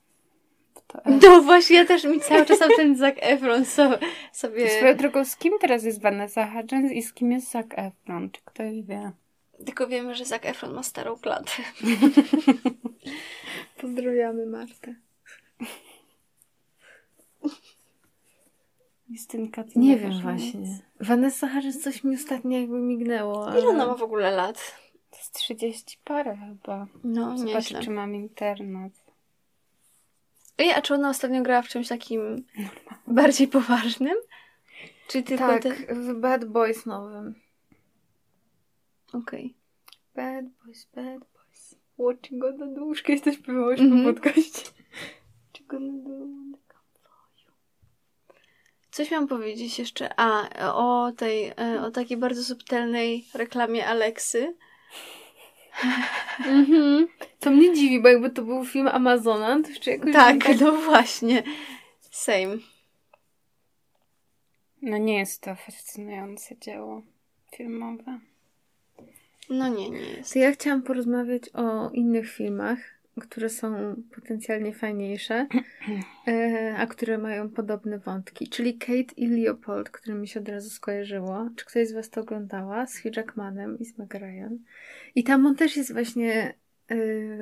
[1.22, 3.90] No właśnie, ja też mi cały czas ten Zac Efron so,
[4.32, 4.70] sobie...
[4.70, 8.30] Swoją drogą, z kim teraz jest Vanessa Hudgens i z kim jest Zac Efron?
[8.30, 9.12] Czy ktoś wie?
[9.66, 11.52] Tylko wiemy, że Zac Efron ma starą klatę.
[13.80, 14.94] Pozdrawiamy Martę.
[19.08, 20.60] Justynka, ty nie, nie wiem właśnie.
[20.60, 20.82] Nic.
[21.00, 23.48] Vanessa Hudgens coś mi ostatnio jakby mignęło.
[23.48, 23.60] Ale...
[23.60, 24.78] Ile ona ma w ogóle lat?
[25.10, 26.86] To jest 30 parę chyba.
[27.04, 27.82] No, Zobaczę, nieźle.
[27.82, 28.92] czy mam internet.
[30.58, 32.44] Ej, a czy ona ostatnio grała w czymś takim
[33.06, 34.16] bardziej poważnym?
[35.08, 35.94] Czy tylko tak, te...
[35.94, 37.34] w Bad Boys nowym.
[39.12, 39.54] Okej.
[40.14, 40.34] Okay.
[40.42, 41.74] Bad Boys, Bad Boys.
[41.98, 44.06] Watching on the duszkę jesteś śpiewałaś mm -hmm.
[44.06, 44.70] po podcaście.
[45.52, 45.92] Czego na
[48.98, 50.10] Coś miałam powiedzieć jeszcze.
[50.16, 54.56] A, o tej, e, o takiej bardzo subtelnej reklamie Aleksy.
[56.46, 57.08] Mhm.
[57.38, 60.12] Co mnie dziwi, bo jakby to był film Amazona, to jeszcze jakoś...
[60.12, 61.42] Tak, tak, no właśnie.
[62.10, 62.56] Same.
[64.82, 67.02] No nie jest to fascynujące dzieło
[67.56, 68.18] filmowe.
[69.50, 70.32] No nie, nie jest.
[70.32, 72.78] To ja chciałam porozmawiać o innych filmach,
[73.18, 75.46] które są potencjalnie fajniejsze,
[76.28, 78.48] e, a które mają podobne wątki.
[78.48, 81.48] Czyli Kate i Leopold, które mi się od razu skojarzyło.
[81.56, 82.86] Czy ktoś z Was to oglądała?
[82.86, 84.58] Z Hugh Jackmanem i z Meg Ryan.
[85.14, 86.54] I tam on też jest właśnie
[86.88, 86.96] e,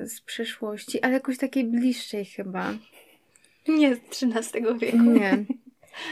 [0.06, 2.74] z przeszłości, ale jakoś takiej bliższej chyba.
[3.68, 4.96] Nie z XIII wieku.
[4.96, 5.44] Nie.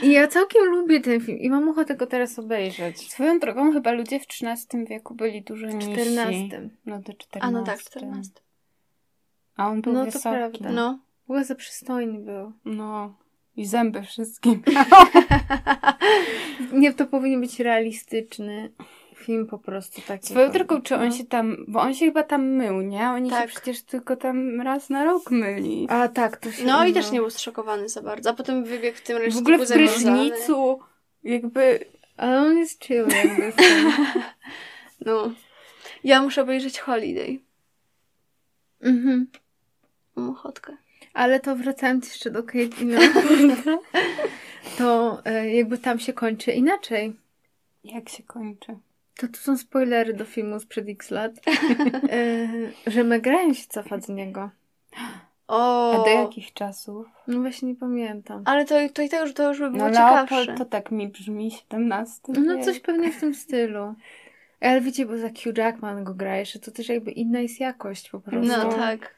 [0.03, 3.11] I ja całkiem lubię ten film i mam ochotę go teraz obejrzeć.
[3.11, 5.95] Swoją drogą chyba ludzie w XIII wieku byli dużo niżsi.
[5.95, 6.71] W XIV.
[6.87, 7.39] No do XIV.
[7.41, 8.45] A no tak, w XIV.
[9.57, 10.23] A on był no, wysoki.
[10.23, 10.73] to prawda.
[10.73, 10.99] No.
[11.29, 12.53] Bardzo przystojny był.
[12.65, 13.15] No.
[13.57, 14.63] I zęby wszystkim.
[16.73, 18.73] Nie, to powinien być realistyczny
[19.15, 20.27] film po prostu taki.
[20.27, 21.15] Swoją drogą, czy on no.
[21.15, 23.09] się tam, bo on się chyba tam mył, nie?
[23.11, 23.43] Oni tak.
[23.43, 25.87] się przecież tylko tam raz na rok myli.
[25.91, 28.97] A tak, to się No i też nie był zszokowany za bardzo, a potem wybiegł
[28.97, 30.81] w tym W ogóle w prysznicu,
[31.25, 31.85] jakby...
[32.17, 33.53] Ale on jest chill jakby.
[35.07, 35.33] no.
[36.05, 37.39] Ja muszę obejrzeć Holiday.
[38.81, 39.27] Mhm.
[40.17, 40.77] Mam ochotkę.
[41.15, 42.85] Ale to wracając jeszcze do Kate
[43.67, 43.81] no,
[44.79, 47.13] to e, jakby tam się kończy inaczej.
[47.85, 48.77] Jak się kończy?
[49.17, 51.33] To tu są spoilery do filmu sprzed x lat.
[52.11, 52.49] e,
[52.87, 54.51] że Meg Ryan się cofa z niego.
[55.49, 55.93] O.
[55.93, 57.07] A do jakich czasów?
[57.29, 58.43] No właśnie nie pamiętam.
[58.45, 60.35] Ale to, to i to już, to już by było no, ciekawsze.
[60.35, 63.95] Leopold to tak mi brzmi 17 No coś pewnie w tym stylu.
[64.61, 68.11] Ale wiecie, bo za Hugh Jackman go gra jeszcze, to też jakby inna jest jakość
[68.11, 68.49] po prostu.
[68.49, 69.15] No tak.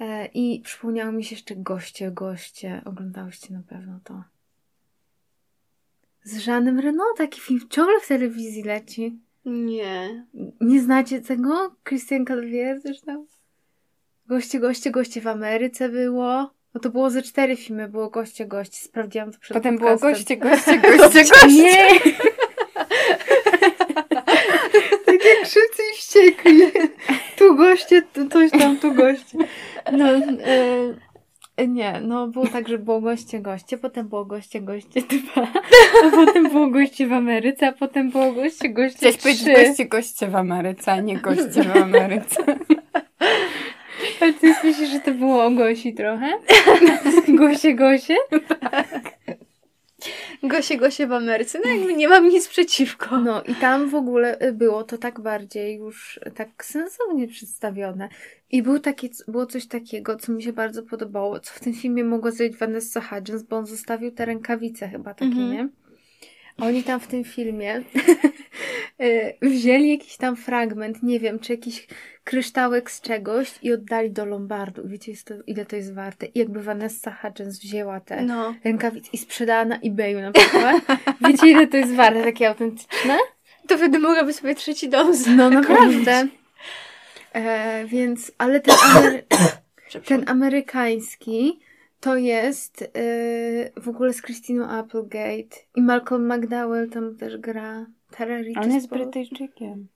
[0.00, 2.82] E, I przypomniało mi się jeszcze Goście, Goście.
[2.84, 4.22] Oglądałyście na pewno to.
[6.22, 9.18] Z Żanem Renault taki film ciągle w telewizji leci.
[9.44, 10.26] Nie.
[10.60, 11.76] Nie znacie tego?
[11.88, 13.26] Christian Calvier zresztą?
[14.26, 16.50] Goście, goście, goście w Ameryce było.
[16.74, 18.76] No to było ze cztery filmy, było goście, goście.
[18.76, 19.98] Sprawdziłam to przed Potem podcastem.
[20.00, 21.48] było goście, goście, goście, goście.
[21.48, 21.88] Nie!
[25.22, 26.62] Tak jak szybcy i wściekli.
[27.38, 28.02] Tu goście,
[28.32, 29.38] coś tam, tu goście.
[29.92, 30.06] No,
[31.56, 35.48] e, nie, no było tak, że było goście, goście, potem było goście, goście dwa,
[36.04, 40.28] a potem było goście w Ameryce, a potem było goście, goście Chciałeś powiedzieć goście, goście
[40.28, 42.44] w Ameryce, a nie goście w Ameryce.
[44.20, 46.32] Ale ty myślisz, że to było o Gosi trochę?
[47.28, 48.16] Gosie, Gosie?
[48.60, 49.19] Tak.
[50.42, 51.58] Gosie, Gosie w Ameryce.
[51.64, 53.20] No jakby nie mam nic przeciwko.
[53.20, 58.08] No i tam w ogóle y, było to tak bardziej już tak sensownie przedstawione.
[58.50, 62.04] I był taki, było coś takiego, co mi się bardzo podobało, co w tym filmie
[62.04, 65.52] mogło zrobić Vanessa Hudgens, bo on zostawił te rękawice chyba takie, mm -hmm.
[65.52, 65.68] nie?
[66.60, 67.74] Oni tam w tym filmie
[69.00, 71.86] y, wzięli jakiś tam fragment, nie wiem, czy jakiś
[72.24, 74.82] kryształek z czegoś i oddali do Lombardu.
[74.84, 76.26] Wiecie, to, ile to jest warte?
[76.26, 78.54] I jakby Vanessa Hudgens wzięła te no.
[78.64, 80.82] rękawice i sprzedała na eBayu na przykład.
[81.28, 83.18] Wiecie, ile to jest warte, takie autentyczne?
[83.68, 86.26] To wtedy mogłaby sobie trzeci dom No naprawdę.
[87.32, 89.22] E, więc, ale ten, Amery
[90.04, 91.60] ten amerykański
[92.00, 97.86] to jest yy, w ogóle z Christiną Applegate i Malcolm McDowell tam też gra.
[98.10, 99.88] Tara On jest Brytyjczykiem.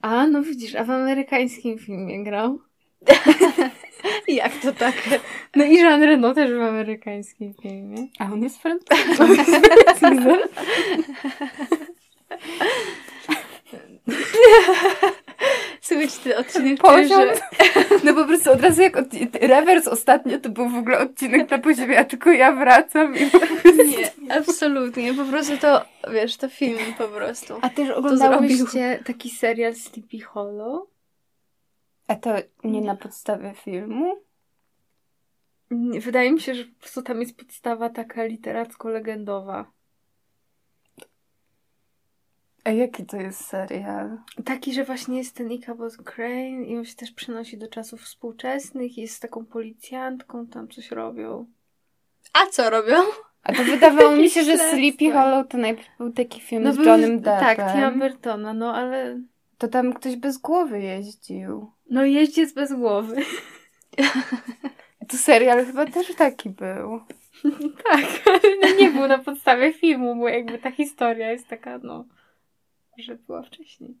[0.00, 2.60] A, no widzisz, a w amerykańskim filmie grał.
[4.28, 4.94] Jak to tak?
[5.56, 8.06] No i Jean Reno też w amerykańskim filmie.
[8.18, 9.36] A on jest francusem.
[16.08, 17.20] Słuchajcie, ten odcinek Poziom.
[17.20, 17.34] czuję,
[17.90, 18.04] że...
[18.04, 19.06] No po prostu od razu jak od...
[19.40, 23.20] rewers ostatnio to był w ogóle odcinek na poziomie, a tylko ja wracam i
[23.86, 25.14] Nie, absolutnie.
[25.14, 27.58] Po prostu to, wiesz, to film po prostu.
[27.62, 30.88] A też oglądałyście taki serial Sleepy Hollow?
[32.06, 32.34] A to
[32.64, 34.16] nie na podstawie filmu?
[36.00, 39.64] Wydaje mi się, że po prostu tam jest podstawa taka literacko-legendowa.
[42.64, 44.18] A jaki to jest serial?
[44.44, 48.98] Taki, że właśnie jest ten Ichabod Crane i on się też przenosi do czasów współczesnych
[48.98, 51.46] i jest z taką policjantką, tam coś robią.
[52.32, 52.96] A co robią?
[53.42, 54.58] A to wydawało mi się, że.
[54.58, 57.56] Sleepy Hollow to najpierw był taki film z był- Johnem Deppem.
[57.56, 59.20] Tak, Tima Burtona, no ale...
[59.58, 61.70] To tam ktoś bez głowy jeździł.
[61.90, 63.16] No jeździec bez głowy.
[65.08, 67.00] To serial chyba też taki był.
[67.84, 72.04] Tak, ale no nie był na podstawie filmu, bo jakby ta historia jest taka, no,
[73.02, 73.98] że była wcześniej.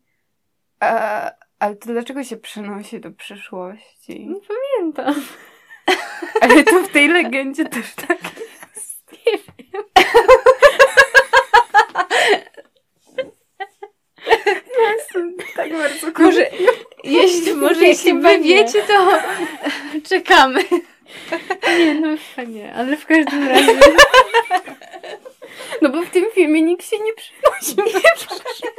[0.80, 4.26] A, ale to dlaczego się przenosi do przyszłości?
[4.26, 5.14] Nie pamiętam.
[6.40, 9.12] Ale to w tej legendzie też tak jest.
[9.26, 9.84] Nie wiem.
[14.78, 16.50] Jestem tak bardzo Może,
[17.04, 19.18] jeśli, może jeśli wy wiecie, to
[20.08, 20.64] czekamy.
[21.78, 23.72] Nie, no chyba nie, ale w każdym razie...
[25.82, 28.00] No bo w tym filmie nikt się nie przenosił.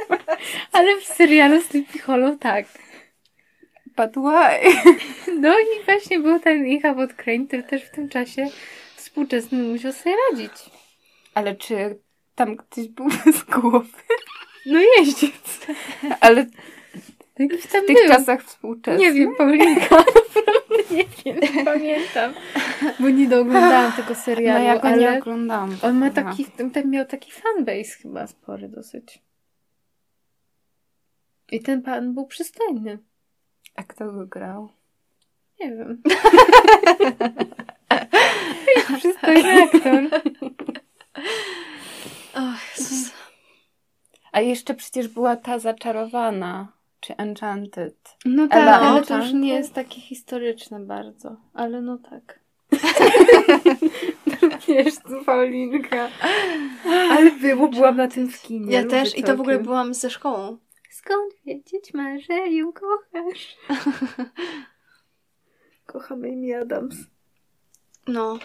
[0.72, 2.66] Ale w serialu Sleepy Hollow tak.
[3.96, 4.72] But why?
[5.40, 8.46] No i właśnie był ten Ichabod Crane, który też w tym czasie
[8.96, 10.52] współczesny musiał sobie radzić.
[11.34, 11.98] Ale czy
[12.34, 13.88] tam ktoś był bez głowy?
[14.66, 15.66] No jeździec.
[16.20, 16.46] Ale
[17.38, 18.08] Jakiś w tych był.
[18.08, 19.00] czasach współczesnych?
[19.00, 20.04] Nie wiem, Paulinka.
[20.92, 22.34] Nie wiem, nie pamiętam.
[23.00, 25.76] Bo nie dooglądałam tego No serialu, ja go nie oglądałam.
[25.82, 29.22] on ma taki, ten miał taki fanbase chyba spory dosyć.
[31.52, 32.98] I ten pan był przystojny.
[33.74, 34.68] A kto go grał?
[35.60, 36.02] Nie wiem.
[38.98, 40.04] przystojny aktor.
[42.34, 42.40] O
[42.78, 43.12] Jezus.
[44.32, 48.16] A jeszcze przecież była ta zaczarowana, czy Enchanted.
[48.24, 51.36] No tak, Ela ale to już nie jest takie historyczne bardzo.
[51.54, 52.40] Ale no tak.
[54.68, 56.08] Wiesz, tu Paulinka.
[56.84, 58.72] Ale było, byłam na tym w kinie.
[58.72, 60.58] Ja też i to w ogóle byłam ze szkołą.
[60.90, 61.92] Skąd wiedzieć
[62.28, 63.56] że ją kochasz?
[65.86, 66.96] Kocham Amy Adams.
[68.06, 68.38] No.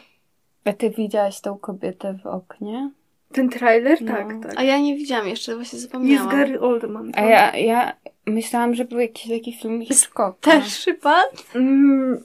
[0.65, 2.91] A ty widziałaś tą kobietę w oknie?
[3.33, 4.01] Ten trailer?
[4.01, 4.11] No.
[4.11, 4.53] Tak, tak.
[4.55, 6.29] A ja nie widziałam jeszcze, właśnie Jest zapomniałam.
[6.29, 7.11] Gary Oldman.
[7.15, 10.33] A ja, ja myślałam, że był jakiś taki film Hitchcocka.
[10.41, 11.37] Też przypadł?
[11.55, 12.23] Mm,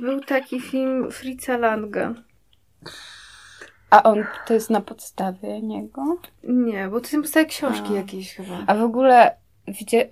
[0.00, 2.14] był taki film Fritza Langa.
[3.90, 6.18] A on to jest na podstawie niego?
[6.44, 7.96] Nie, bo to są powstały książki A.
[7.96, 8.64] jakieś chyba.
[8.66, 9.36] A w ogóle
[9.68, 10.08] widzie,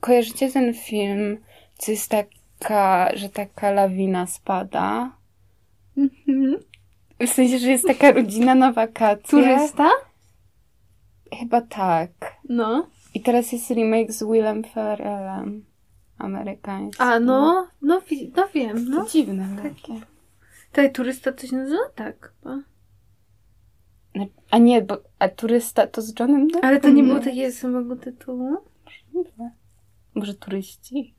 [0.00, 1.38] kojarzycie ten film,
[1.78, 5.16] co jest taka, że taka lawina spada?
[5.96, 6.56] Mhm.
[7.20, 9.28] W sensie, że jest taka rodzina na wakacje.
[9.30, 9.90] Turysta?
[11.38, 12.10] Chyba tak.
[12.48, 12.86] No.
[13.14, 15.64] I teraz jest remake z Willem Ferrellem.
[16.18, 17.02] Amerykański.
[17.02, 19.06] A no, no, wi- no wiem, To no.
[19.08, 20.00] dziwne takie.
[20.68, 21.82] Tutaj turysta coś nazywa?
[21.94, 22.32] Tak.
[22.42, 22.56] chyba.
[24.14, 26.64] No, A nie, bo a turysta to z Johnem Deppem?
[26.70, 28.56] Ale to nie było takiego samego tytułu?
[28.84, 29.50] Możliwe.
[30.14, 31.14] Może turyści?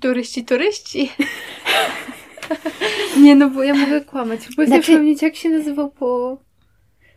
[0.00, 1.10] Turyści, turyści.
[3.22, 4.40] Nie, no bo ja mogę kłamać.
[4.46, 6.38] Próbuję Znaczy- sobie przypomnieć, jak się nazywał po...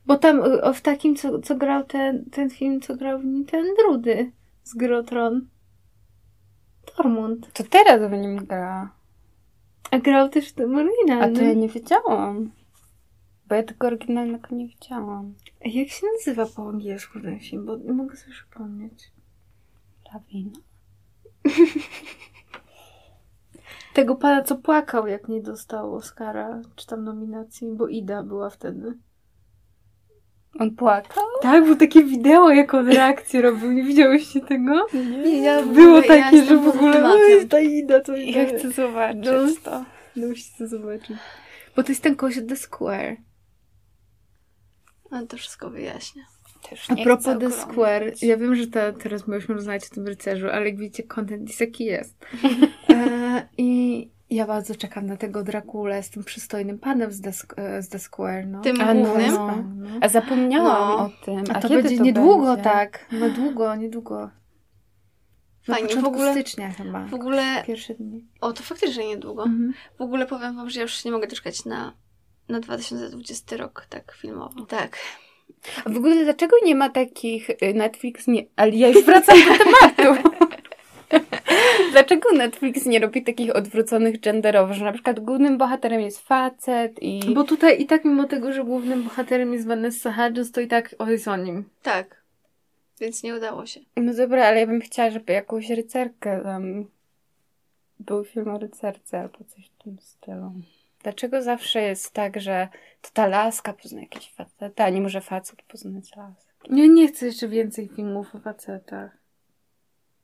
[0.06, 3.46] Bo tam y, w takim, co, co grał ten, ten film, co grał w nim
[3.46, 4.32] ten Drudy
[4.63, 5.48] z Grotron.
[6.96, 7.54] Tormund.
[7.54, 8.91] To teraz w nim gra.
[9.91, 11.36] A grał też w tym A oryginalnym.
[11.36, 12.52] to ja nie wiedziałam.
[13.48, 15.34] Bo ja tego oryginalnego nie widziałam.
[15.65, 17.65] A Jak się nazywa po angielsku ten film?
[17.65, 19.12] Bo nie mogę sobie przypomnieć.
[20.13, 20.60] Lawina.
[23.93, 28.93] Tego pana, co płakał, jak nie dostał Oscara, czy tam nominacji, bo Ida była wtedy.
[30.60, 31.23] On płakał?
[31.41, 33.71] Tak, było takie wideo, jak on reakcję robił.
[33.71, 34.88] Nie widziałyście tego?
[35.23, 37.21] Nie, ja Było ja takie, że w ogóle tematem.
[37.39, 39.47] "Oj, ta Ida, to Ja chcę zobaczyć No.
[39.63, 39.86] to.
[40.15, 41.17] No musicie to zobaczyć.
[41.75, 43.17] Bo to jest ten kość od The Square.
[45.12, 46.23] No to wszystko wyjaśnia.
[46.69, 47.51] Też A propos The.
[47.51, 51.47] Square, ja wiem, że ta, teraz myśmy rozmawiać o tym rycerzu, ale jak widzicie, content
[51.47, 52.15] jest jaki jest.
[53.58, 57.82] I ja bardzo czekam na tego Drakulę z tym przystojnym panem z The, Sk- e,
[57.82, 58.47] z The Square.
[58.47, 58.62] No.
[58.62, 59.36] Tym A no, głównym?
[59.36, 59.89] no.
[60.01, 61.06] A zapomniałam No.
[61.06, 61.43] o tym.
[61.56, 62.63] A, to kiedy będzie niedługo, będzie?
[62.63, 63.06] tak.
[63.12, 64.30] No długo, niedługo.
[65.67, 67.06] Na Fajnie, w ogóle- stycznia chyba.
[67.06, 68.25] W ogóle, Pierwsze dni.
[68.41, 69.43] o to faktycznie niedługo.
[69.43, 69.73] Mhm.
[69.97, 71.93] W ogóle powiem wam, że ja już nie mogę doczekać na,
[72.49, 74.65] na 2020 rok, tak filmowo.
[74.65, 74.97] Tak.
[75.86, 78.45] A w ogóle dlaczego nie ma takich y, Netflix nie...
[78.56, 80.30] Ale ja już wracam do tematu.
[81.91, 87.34] dlaczego Netflix nie robi takich odwróconych genderowo, że na przykład głównym bohaterem jest facet i...
[87.34, 90.95] Bo tutaj i tak mimo tego, że głównym bohaterem jest Vanessa Hudgens, to i tak
[91.00, 91.69] o jest o nim.
[91.84, 92.21] Tak.
[93.00, 93.80] Więc nie udało się.
[93.97, 96.86] No dobra, ale ja bym chciała, żeby jakąś rycerkę tam...
[98.00, 100.52] Był film o rycerce albo coś w tym stylu.
[101.04, 102.67] Dlaczego zawsze jest tak, że
[103.02, 106.52] to ta laska pozna jakieś faceta, a nie może facet poznać laskę?
[106.69, 109.20] Ja nie chcę jeszcze więcej filmów o facetach.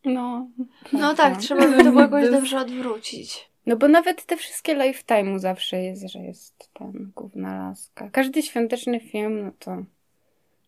[0.06, 0.48] No.
[0.94, 3.50] No tak, trzeba by to było jakoś dobrze odwrócić.
[3.66, 8.10] No bo nawet te wszystkie Lifetime'u zawsze jest, że jest tam główna laska.
[8.10, 9.84] Każdy świąteczny film, no to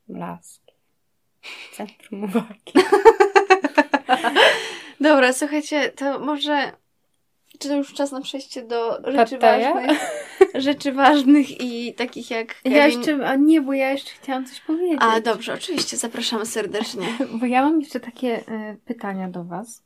[0.10, 0.74] laski.
[1.74, 2.74] Centrum uwagi.
[5.00, 6.72] Dobra, słuchajcie, to może...
[7.60, 9.74] Czy to już czas na przejście do rzeczy Pattaja?
[9.74, 10.00] ważnych?
[10.56, 12.78] Rzeczy ważnych i takich jak Kevin...
[12.78, 15.00] Ja jeszcze, a nie, bo ja jeszcze chciałam coś powiedzieć.
[15.02, 17.08] A, dobrze, oczywiście, zapraszamy serdecznie.
[17.40, 19.84] Bo ja mam jeszcze takie e, pytania do Was.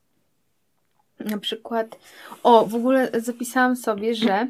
[1.19, 1.99] Na przykład,
[2.43, 4.47] o, w ogóle zapisałam sobie, że,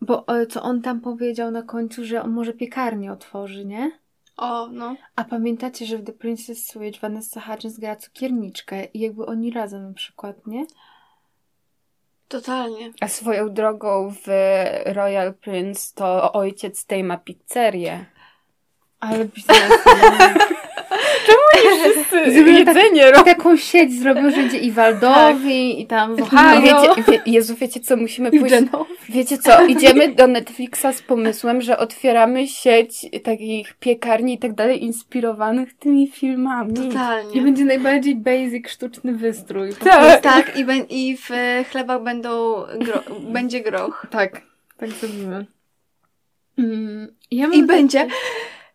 [0.00, 3.90] bo e, co on tam powiedział na końcu, że on może piekarnię otworzy, nie?
[4.36, 4.96] O, no.
[5.16, 9.88] A pamiętacie, że w The Princess Switch Vanessa Hudgens gra cukierniczkę i jakby oni razem
[9.88, 10.66] na przykład, nie?
[12.28, 12.92] Totalnie.
[13.00, 14.28] A swoją drogą w
[14.86, 18.06] Royal Prince to ojciec tej ma pizzerię.
[19.00, 19.72] Ale biznes.
[22.46, 23.24] Jedzenie robi.
[23.24, 27.54] Taką sieć zrobił, że idzie i Waldowi, i tam w No Ohio, wiecie, wie, Jezu,
[27.54, 28.54] wiecie co, musimy i pójść...
[29.08, 34.84] Wiecie co, idziemy do Netflixa z pomysłem, że otwieramy sieć takich piekarni i tak dalej,
[34.84, 36.72] inspirowanych tymi filmami.
[36.72, 37.42] I Totalnie.
[37.42, 39.70] będzie najbardziej basic, sztuczny wystrój.
[39.84, 40.20] Tak.
[40.20, 43.02] Tak, i, ben, i w e, chlebach będą gro,
[43.34, 44.06] będzie groch.
[44.10, 44.42] Tak,
[44.76, 45.46] tak zrobimy.
[46.58, 48.06] Mm, ja I będzie,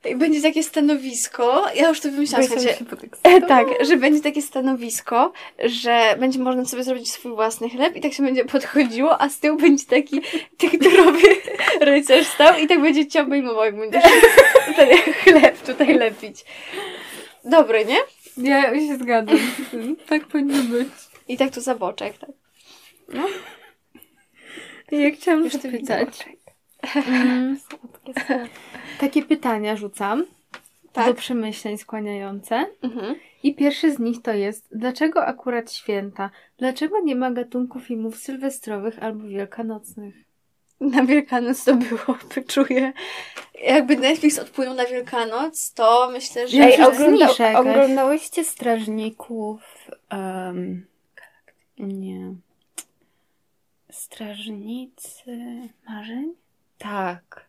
[0.06, 3.44] i będzie takie stanowisko, ja już to wymyślałam, słuchajcie, podekscytować.
[3.48, 5.34] tak, że będzie takie stanowisko,
[5.64, 9.40] że będzie można sobie zrobić swój własny chleb i tak się będzie podchodziło, a z
[9.40, 10.22] tyłu będzie taki
[10.58, 11.28] tekturowy
[11.82, 14.04] rycerz stał i tak będzie cię obejmował, jak będziesz
[14.76, 16.46] ten chleb tutaj lepić.
[17.46, 17.98] Dobre, nie?
[18.38, 19.96] Ja się zgadzam z tym.
[20.08, 20.88] Tak powinno być.
[21.28, 22.30] I tak tu za boczek, tak.
[24.92, 26.26] Ja chciałam Już zapytać.
[26.96, 27.60] Mm,
[29.00, 30.26] takie pytania rzucam
[30.94, 31.08] Tak.
[31.08, 32.66] do przemyśleń skłaniające.
[32.82, 33.16] Mhm.
[33.44, 36.30] I pierwszy z nich to jest, dlaczego akurat święta?
[36.58, 40.16] Dlaczego nie ma gatunku filmów sylwestrowych albo wielkanocnych?
[40.80, 42.18] Na Wielkanoc to było,
[42.48, 42.94] czuję.
[43.64, 46.58] Jakby Netflix odpłynął na Wielkanoc, to myślę, że...
[46.58, 49.62] Ej, ogląda, oglądałyście Strażników...
[50.12, 50.86] Um,
[51.78, 52.34] nie.
[53.92, 55.40] Strażnicy...
[55.90, 56.34] Marzeń?
[56.78, 57.49] Tak.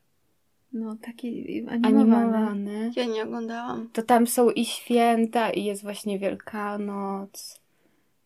[0.73, 1.87] No, taki animowany.
[1.99, 2.91] Animowany.
[2.97, 3.89] Ja nie oglądałam.
[3.93, 7.61] To tam są i święta, i jest właśnie Wielkanoc.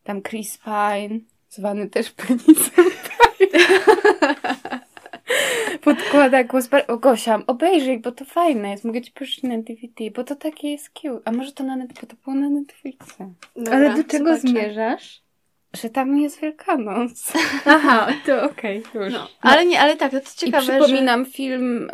[0.05, 3.65] Tam Chris Pine, zwany też penisem Pine.
[5.85, 6.67] Podkłada głos.
[6.69, 8.85] bar- O, Gosia, obejrzyj, bo to fajne jest.
[8.85, 11.21] Mogę ci puścić na DVD, bo to takie jest cute.
[11.25, 13.33] A może to na net, bo to było na Netflixie.
[13.57, 14.41] Dobra, Ale do czego zobaczę.
[14.49, 15.23] zmierzasz?
[15.83, 17.33] Że tam jest Wielkanoc.
[17.67, 19.13] Aha, to okej, już.
[19.13, 21.91] No, ale nie, ale tak, to ciekawe, I przypominam film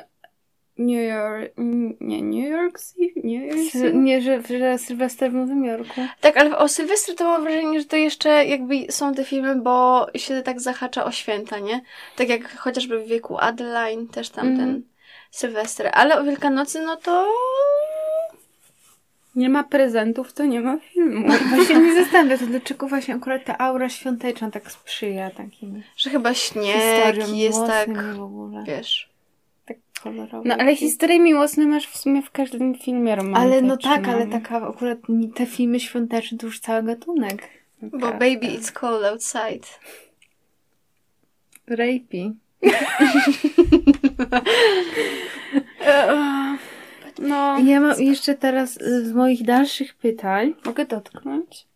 [0.81, 1.53] New York...
[2.01, 3.21] Nie, New York City?
[3.25, 3.93] New York City?
[3.95, 6.01] nie, że, że Sylwester w Nowym Jorku.
[6.21, 10.07] Tak, ale o Sylwestrze to mam wrażenie, że to jeszcze jakby są te filmy, bo
[10.15, 11.81] się tak zahacza o święta, nie?
[12.17, 14.59] Tak jak chociażby w wieku Adeline, też tam Mhm.
[14.69, 14.83] ten
[15.31, 15.91] Sylwester.
[15.93, 17.27] Ale o Wielkanocy, no to...
[19.37, 21.29] Nie ma prezentów, to nie ma filmu.
[21.55, 26.35] Właśnie mnie zastanawia, to dlaczego właśnie akurat ta aura świąteczna tak sprzyja takim Że chyba
[26.35, 28.65] śnieg jest tak, w ogóle.
[28.67, 29.10] wiesz...
[30.03, 30.43] Kolorowo.
[30.45, 33.53] No ale historie miłosne masz w sumie w każdym filmie romantycznym.
[33.53, 34.99] Ale no tak, ale taka akurat
[35.35, 37.49] te filmy świąteczne to już cały gatunek.
[37.83, 38.51] Bo Tak, baby tak.
[38.51, 39.67] it's cold outside.
[41.67, 42.33] Rapey.
[47.19, 50.55] No, Ja mam jeszcze teraz z moich dalszych pytań.
[50.65, 51.67] mogę dotknąć?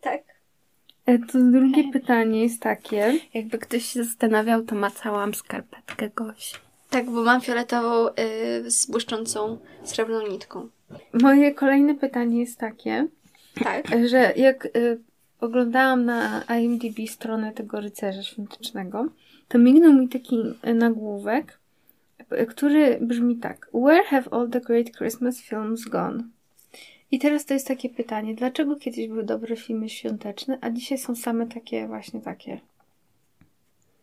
[0.00, 0.20] Tak.
[1.06, 3.14] e, To drugie pytanie jest takie.
[3.34, 6.54] Jakby ktoś się zastanawiał, to macałam skarpetkę Gosi.
[6.90, 10.68] Tak, bo mam fioletową y, z błyszczącą srebrną nitką.
[11.12, 13.06] Moje kolejne pytanie jest takie,
[13.64, 13.86] Tak.
[14.10, 15.00] że jak y,
[15.40, 19.06] oglądałam na IMDb stronę tego rycerza świątecznego,
[19.48, 20.38] to mignął mi taki
[20.74, 21.58] nagłówek,
[22.48, 23.70] który brzmi tak.
[23.74, 26.24] Where have all the great Christmas films gone?
[27.10, 31.14] I teraz to jest takie pytanie, dlaczego kiedyś były dobre filmy świąteczne, a dzisiaj są
[31.14, 32.60] same takie właśnie takie?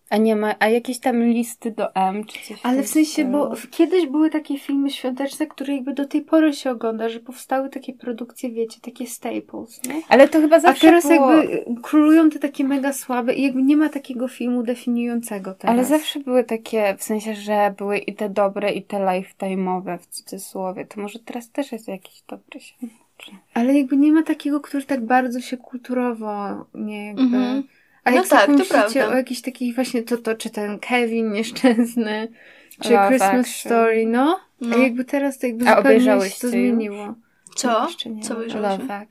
[0.09, 3.55] A nie ma, a jakieś tam listy do M czy coś Ale w sensie, bo
[3.55, 7.69] w- kiedyś były takie filmy świąteczne, które jakby do tej pory się ogląda, że powstały
[7.69, 10.01] takie produkcje, wiecie, takie staples, nie?
[10.09, 11.33] Ale to chyba A zawsze teraz było...
[11.33, 15.73] jakby królują te takie mega słabe i jakby nie ma takiego filmu definiującego teraz.
[15.75, 20.07] Ale zawsze były takie, w sensie, że były i te dobre, i te lifetime'owe w
[20.07, 20.85] cudzysłowie.
[20.85, 23.39] To może teraz też jest jakiś dobry świąteczny.
[23.53, 27.21] Ale jakby nie ma takiego, który tak bardzo się kulturowo nie jakby...
[27.21, 27.63] Mhm.
[28.05, 29.07] A No jak tak, tak, to prawda.
[29.07, 32.27] o jakichś takich właśnie, to, to czy ten Kevin nieszczęsny,
[32.83, 33.71] czy Love Christmas Action.
[33.71, 34.39] Story, no.
[34.61, 34.75] No.
[34.75, 37.15] A jakby teraz to jakby A zupełnie się to zmieniło.
[37.55, 37.87] Co?
[38.05, 38.23] Nie.
[38.23, 38.87] Co obejrzałyśmy?
[38.87, 39.05] Love.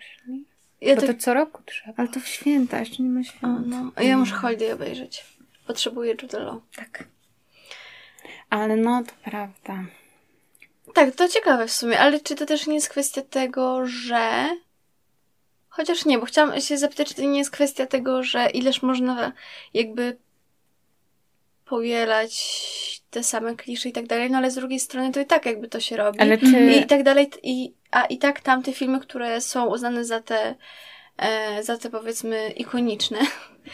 [0.80, 1.16] Ja Bo tak...
[1.16, 1.92] to co roku trzeba.
[1.96, 3.66] Ale to w święta, jeszcze nie ma O, świąt.
[3.66, 3.92] no.
[3.96, 5.24] A ja muszę Holiday obejrzeć.
[5.66, 6.60] Potrzebuję Jude Law.
[6.76, 7.04] Tak.
[8.50, 9.84] Ale no, to prawda.
[10.94, 14.48] Tak, to ciekawe w sumie, ale czy to też nie jest kwestia tego, że...
[15.76, 19.32] Chociaż nie, bo chciałam się zapytać, czy to nie jest kwestia tego, że ileż można
[19.74, 20.16] jakby
[21.64, 22.32] powielać
[23.10, 25.68] te same klisze i tak dalej, no ale z drugiej strony to i tak jakby
[25.68, 26.20] to się robi.
[26.20, 26.72] Ale czy...
[26.80, 30.54] I tak dalej, i, a i tak tamte filmy, które są uznane za te,
[31.16, 33.18] e, za te powiedzmy ikoniczne,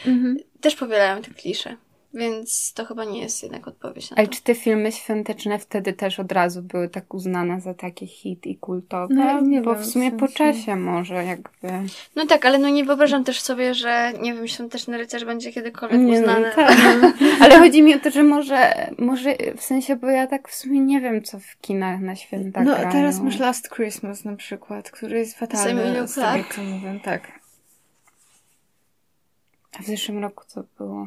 [0.07, 0.37] Mhm.
[0.61, 1.77] też powielają te klisze.
[2.15, 4.35] Więc to chyba nie jest jednak odpowiedź na Ale to.
[4.35, 8.57] czy te filmy świąteczne wtedy też od razu były tak uznane za takie hit i
[8.57, 9.15] kultowe?
[9.15, 11.69] No, nie Bo wiem, w sumie w po sensie- czasie może jakby...
[12.17, 16.01] No tak, ale no nie wyobrażam też sobie, że nie wiem, świąteczny rycerz będzie kiedykolwiek
[16.01, 16.47] Nie, uznany.
[16.49, 16.77] no, tak.
[17.43, 20.81] Ale chodzi mi o to, że może, może w sensie, bo ja tak w sumie
[20.81, 22.93] nie wiem, co w kinach na święta No grają.
[22.93, 25.83] teraz masz Last Christmas na przykład, który jest fatalny.
[25.83, 26.55] Z tego, Clarke?
[26.55, 27.41] co mówię, tak.
[29.79, 31.07] A w zeszłym roku co było?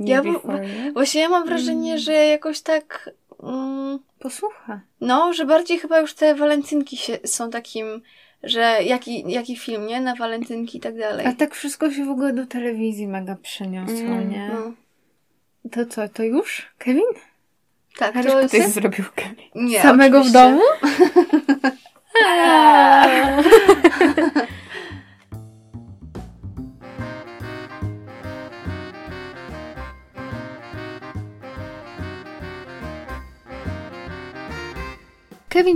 [0.00, 0.92] Me Ja bo- Before You?
[0.92, 3.10] Właśnie ja mam wrażenie, że jakoś tak...
[3.42, 4.80] Mm, Posłucha.
[5.00, 8.02] no, że bardziej chyba już te walentynki się, są takim,
[8.42, 10.00] że jaki, jaki film, nie?
[10.00, 11.26] Na walentynki i tak dalej.
[11.26, 14.50] A tak wszystko się w ogóle do telewizji mega przeniosło, Mm, nie?
[14.54, 14.72] No.
[15.70, 16.68] To co, to już?
[16.78, 17.02] Kevin?
[17.98, 18.48] Tak, Harry to.
[18.48, 19.36] Ty zrobił Kevin.
[19.54, 20.38] Nie, Samego oczywiście.
[20.38, 20.60] w domu?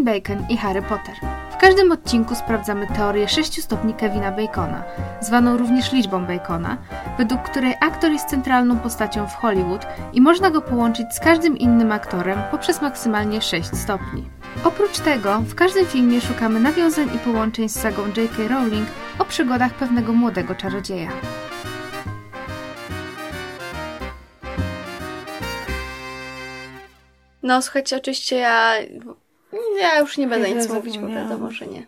[0.05, 1.15] Bacon i Harry Potter.
[1.51, 4.85] W każdym odcinku sprawdzamy teorię 6 stopni Kevina Bacona,
[5.21, 6.79] zwaną również liczbą Bacona,
[7.19, 11.93] według której aktor jest centralną postacią w Hollywood i można go połączyć z każdym innym
[11.93, 14.29] aktorem poprzez maksymalnie 6 stopni.
[14.65, 18.49] Oprócz tego, w każdym filmie szukamy nawiązań i połączeń z sagą J.K.
[18.49, 18.89] Rowling
[19.19, 21.11] o przygodach pewnego młodego czarodzieja.
[27.43, 28.73] No, słuchajcie, oczywiście ja...
[29.81, 31.87] Ja już nie będę Ja nic mówić, bo wiadomo, że nie.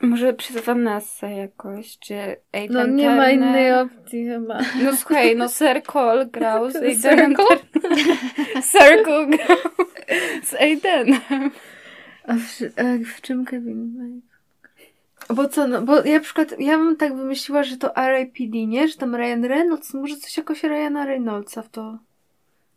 [0.00, 3.34] Może przez Vanessa jakoś, czy Aidan No nie ma Turner?
[3.34, 4.60] innej opcji chyba.
[4.84, 7.06] No słuchaj, no Circle grał z Circle?
[7.08, 8.08] Aidanem Turner.
[8.72, 9.58] Circle grał
[10.42, 11.50] z Aidanem.
[12.26, 12.82] A w, a
[13.16, 14.20] w czym Kevin Bacon?
[15.36, 18.88] Bo co, no, bo ja na przykład, ja bym tak wymyśliła, że to R.I.P.D., nie?
[18.88, 21.98] Że tam Ryan Reynolds, może coś jakoś Ryana Reynoldsa w to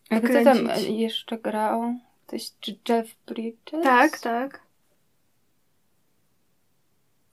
[0.10, 0.58] A kto tam
[0.90, 1.96] jeszcze grał?
[2.34, 3.84] Ktoś, czy Jeff Bridges?
[3.84, 4.60] Tak, tak.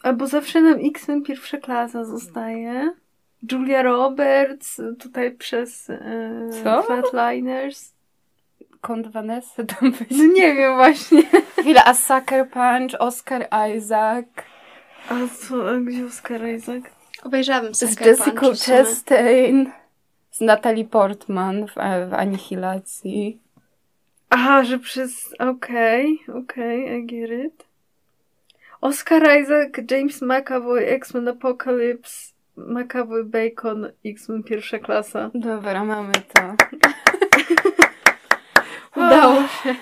[0.02, 2.92] Albo zawsze nam X-Men pierwsza klasa zostaje.
[3.52, 6.82] Julia Roberts, tutaj przez e, Co?
[6.82, 7.92] Flatliners.
[8.80, 10.10] Kąt Vanessa tam być.
[10.10, 11.22] No nie wiem właśnie.
[11.58, 14.26] Chwila, a Sucker Punch, Oscar Isaac,
[15.08, 16.84] A co, a gdzie Oscar Isaac?
[17.24, 18.76] Obejrzałabym z Sucker Jessica Punch w sumie.
[18.78, 19.72] Chastain,
[20.30, 21.74] z Natalie Portman w,
[22.10, 23.40] w Anihilacji.
[24.30, 25.34] Aha, że przez...
[25.38, 27.66] Okej, okej, I get it.
[28.80, 35.30] Oscar Isaac, James McAvoy, X-Men Apocalypse, McAvoy Bacon, X-Men pierwsza klasa.
[35.34, 36.54] Dobra, mamy to.
[38.96, 39.74] Udało się.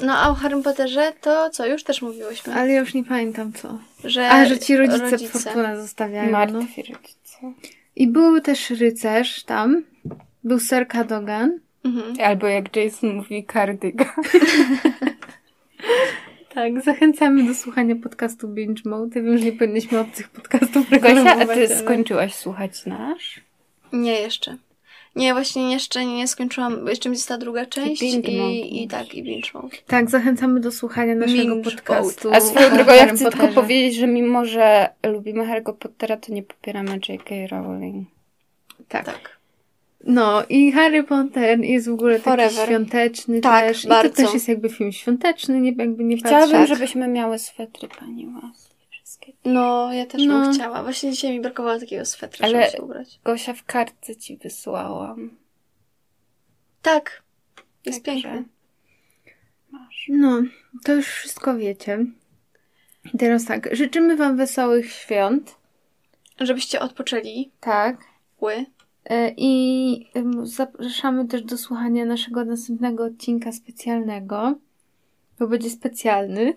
[0.00, 3.52] No, a o Harry Potterze to co, już też mówiłyśmy, Ale ja już nie pamiętam
[3.52, 3.78] co.
[4.04, 4.28] że...
[4.30, 6.24] A, że ci rodzice, fortunę zostawiają.
[6.26, 6.32] No.
[6.32, 7.52] Martwi rodzice.
[7.96, 9.82] I był też rycerz tam.
[10.44, 11.60] Był Sir Cadogan.
[11.86, 12.16] Mhm.
[12.24, 14.08] Albo jak Jason mówi, cardigan.
[16.54, 19.18] Tak, zachęcamy do słuchania podcastu Binge Mode.
[19.20, 23.40] Ja wiem, że nie powinniśmy obcych podcastów Gosia, a ty ale- skończyłaś słuchać nasz?
[23.92, 24.56] Nie, jeszcze.
[25.16, 28.90] Nie, właśnie jeszcze nie skończyłam, bo jeszcze mi została druga część mode i, i mówisz.
[28.90, 29.76] tak, i binge mode.
[29.86, 32.30] Tak, zachęcamy do słuchania naszego Binge podcastu.
[32.34, 36.32] A swoją drogą, ja Harry chcę tylko powiedzieć, że mimo, że lubimy Harry'ego Pottera, to
[36.32, 37.34] nie popieramy J.K.
[37.50, 38.08] Rowling.
[38.88, 39.04] Tak.
[39.04, 39.35] Tak.
[40.06, 42.66] No i Harry Potter jest w ogóle taki Forever.
[42.66, 43.84] świąteczny Tak, też.
[43.84, 44.10] I bardzo.
[44.10, 46.68] to też jest jakby film świąteczny, nie, jakby nie Chciałabym, patrzeć.
[46.78, 48.76] żebyśmy miały swetry pani Weasley.
[48.90, 49.32] Wszystkie.
[49.44, 50.40] No, ja też No.
[50.40, 50.82] bym chciała.
[50.82, 53.20] Właśnie dzisiaj mi brakowało takiego swetra, Ale- żeby się ubrać.
[53.24, 55.30] Gosia w kartce ci wysłałam.
[56.82, 57.22] Tak.
[57.86, 58.44] Jest Także piękny.
[59.70, 60.06] Masz.
[60.08, 60.42] No,
[60.84, 62.04] to już wszystko wiecie.
[63.14, 65.54] I teraz tak, życzymy Wam wesołych świąt.
[66.40, 67.50] Żebyście odpoczęli.
[67.60, 68.04] Tak.
[68.40, 68.64] Ły.
[69.10, 70.06] E, I
[70.42, 74.54] zapraszamy też do słuchania naszego następnego odcinka specjalnego,
[75.38, 76.54] bo będzie specjalny.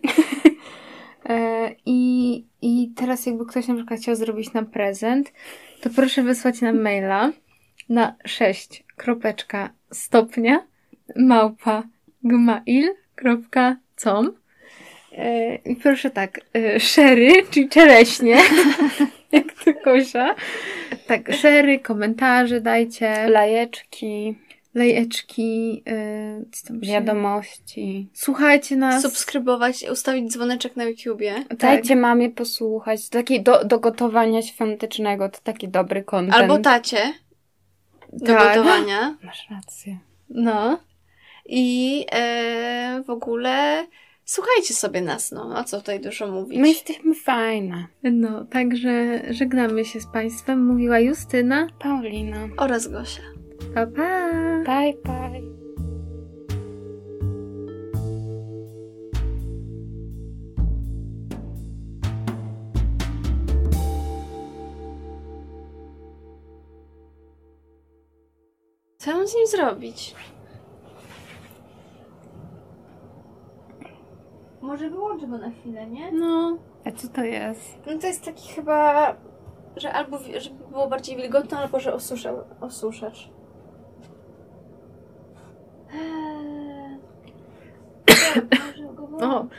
[1.30, 5.34] E, I, I teraz jakby ktoś na przykład chciał zrobić nam prezent,
[5.82, 7.32] to proszę wysłać nam maila
[7.90, 10.68] na 6 kropeczka stopnia
[11.16, 11.84] małpa
[12.24, 13.70] gmail.com
[15.12, 16.40] E, I proszę tak,
[16.80, 18.38] szery, czyli czereśnie,
[19.32, 20.36] jak to Kosia.
[21.08, 24.36] Tak, szery, komentarze dajcie, Lajeczki,
[24.74, 25.84] lejeczki,
[26.52, 26.92] co tam się...
[26.92, 28.10] wiadomości.
[28.14, 29.02] Słuchajcie nas.
[29.02, 31.34] Subskrybować, ustawić dzwoneczek na YouTubie.
[31.50, 31.58] Tak.
[31.58, 33.10] Dajcie mamie posłuchać.
[33.10, 35.30] Taki do, do gotowania świątecznego.
[35.30, 36.36] To taki dobry content.
[36.36, 37.14] Albo tacie.
[38.14, 38.58] Do Tak.
[38.58, 39.18] gotowania.
[39.24, 39.98] Masz rację.
[40.30, 40.80] No.
[41.46, 43.86] I e, w ogóle
[44.30, 45.58] słuchajcie sobie nas, no.
[45.58, 46.60] A co tutaj dużo mówić?
[46.60, 47.88] My jesteśmy fajne.
[48.04, 50.66] No, także żegnamy się z Państwem.
[50.66, 51.68] Mówiła Justyna.
[51.80, 52.50] Paulina.
[52.58, 53.22] Oraz Gosia.
[53.76, 54.32] Pa, pa.
[54.66, 55.60] Bye, bye.
[68.98, 70.16] Co mam z nim zrobić?
[74.62, 76.12] Może wyłączę go na chwilę, nie?
[76.12, 76.58] No.
[76.86, 77.78] A co to jest?
[77.86, 79.16] No to jest taki chyba,
[79.78, 83.30] że albo wi- żeby było bardziej wilgotne, albo że osuszał, osuszacz.
[85.94, 86.98] Eee.
[88.68, 89.56] Może go wyłączę.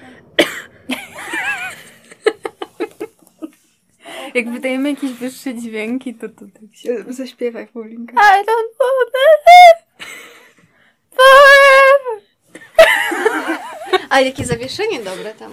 [4.35, 7.05] Jak wydajemy jakieś wyższe dźwięki, to to tak się...
[7.09, 8.13] Zaśpiewaj, Paulinka.
[8.13, 8.73] I don't
[14.11, 15.53] A jakie zawieszenie dobre tam.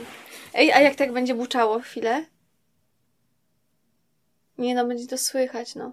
[0.54, 2.26] Ej, a jak tak będzie buczało chwilę?
[4.58, 5.92] Nie no, będzie to słychać, no.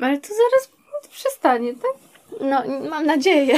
[0.00, 0.70] Ale to zaraz
[1.10, 1.92] przestanie, tak?
[2.40, 3.54] No, mam nadzieję.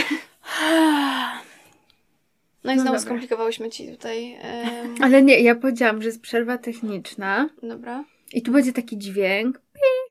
[2.65, 2.99] No i No znowu dobra.
[3.01, 4.39] skomplikowałyśmy ci tutaj.
[4.41, 8.05] em, Ale nie, ja powiedziałam, że jest przerwa techniczna dobra.
[8.33, 9.61] i tu będzie taki dźwięk.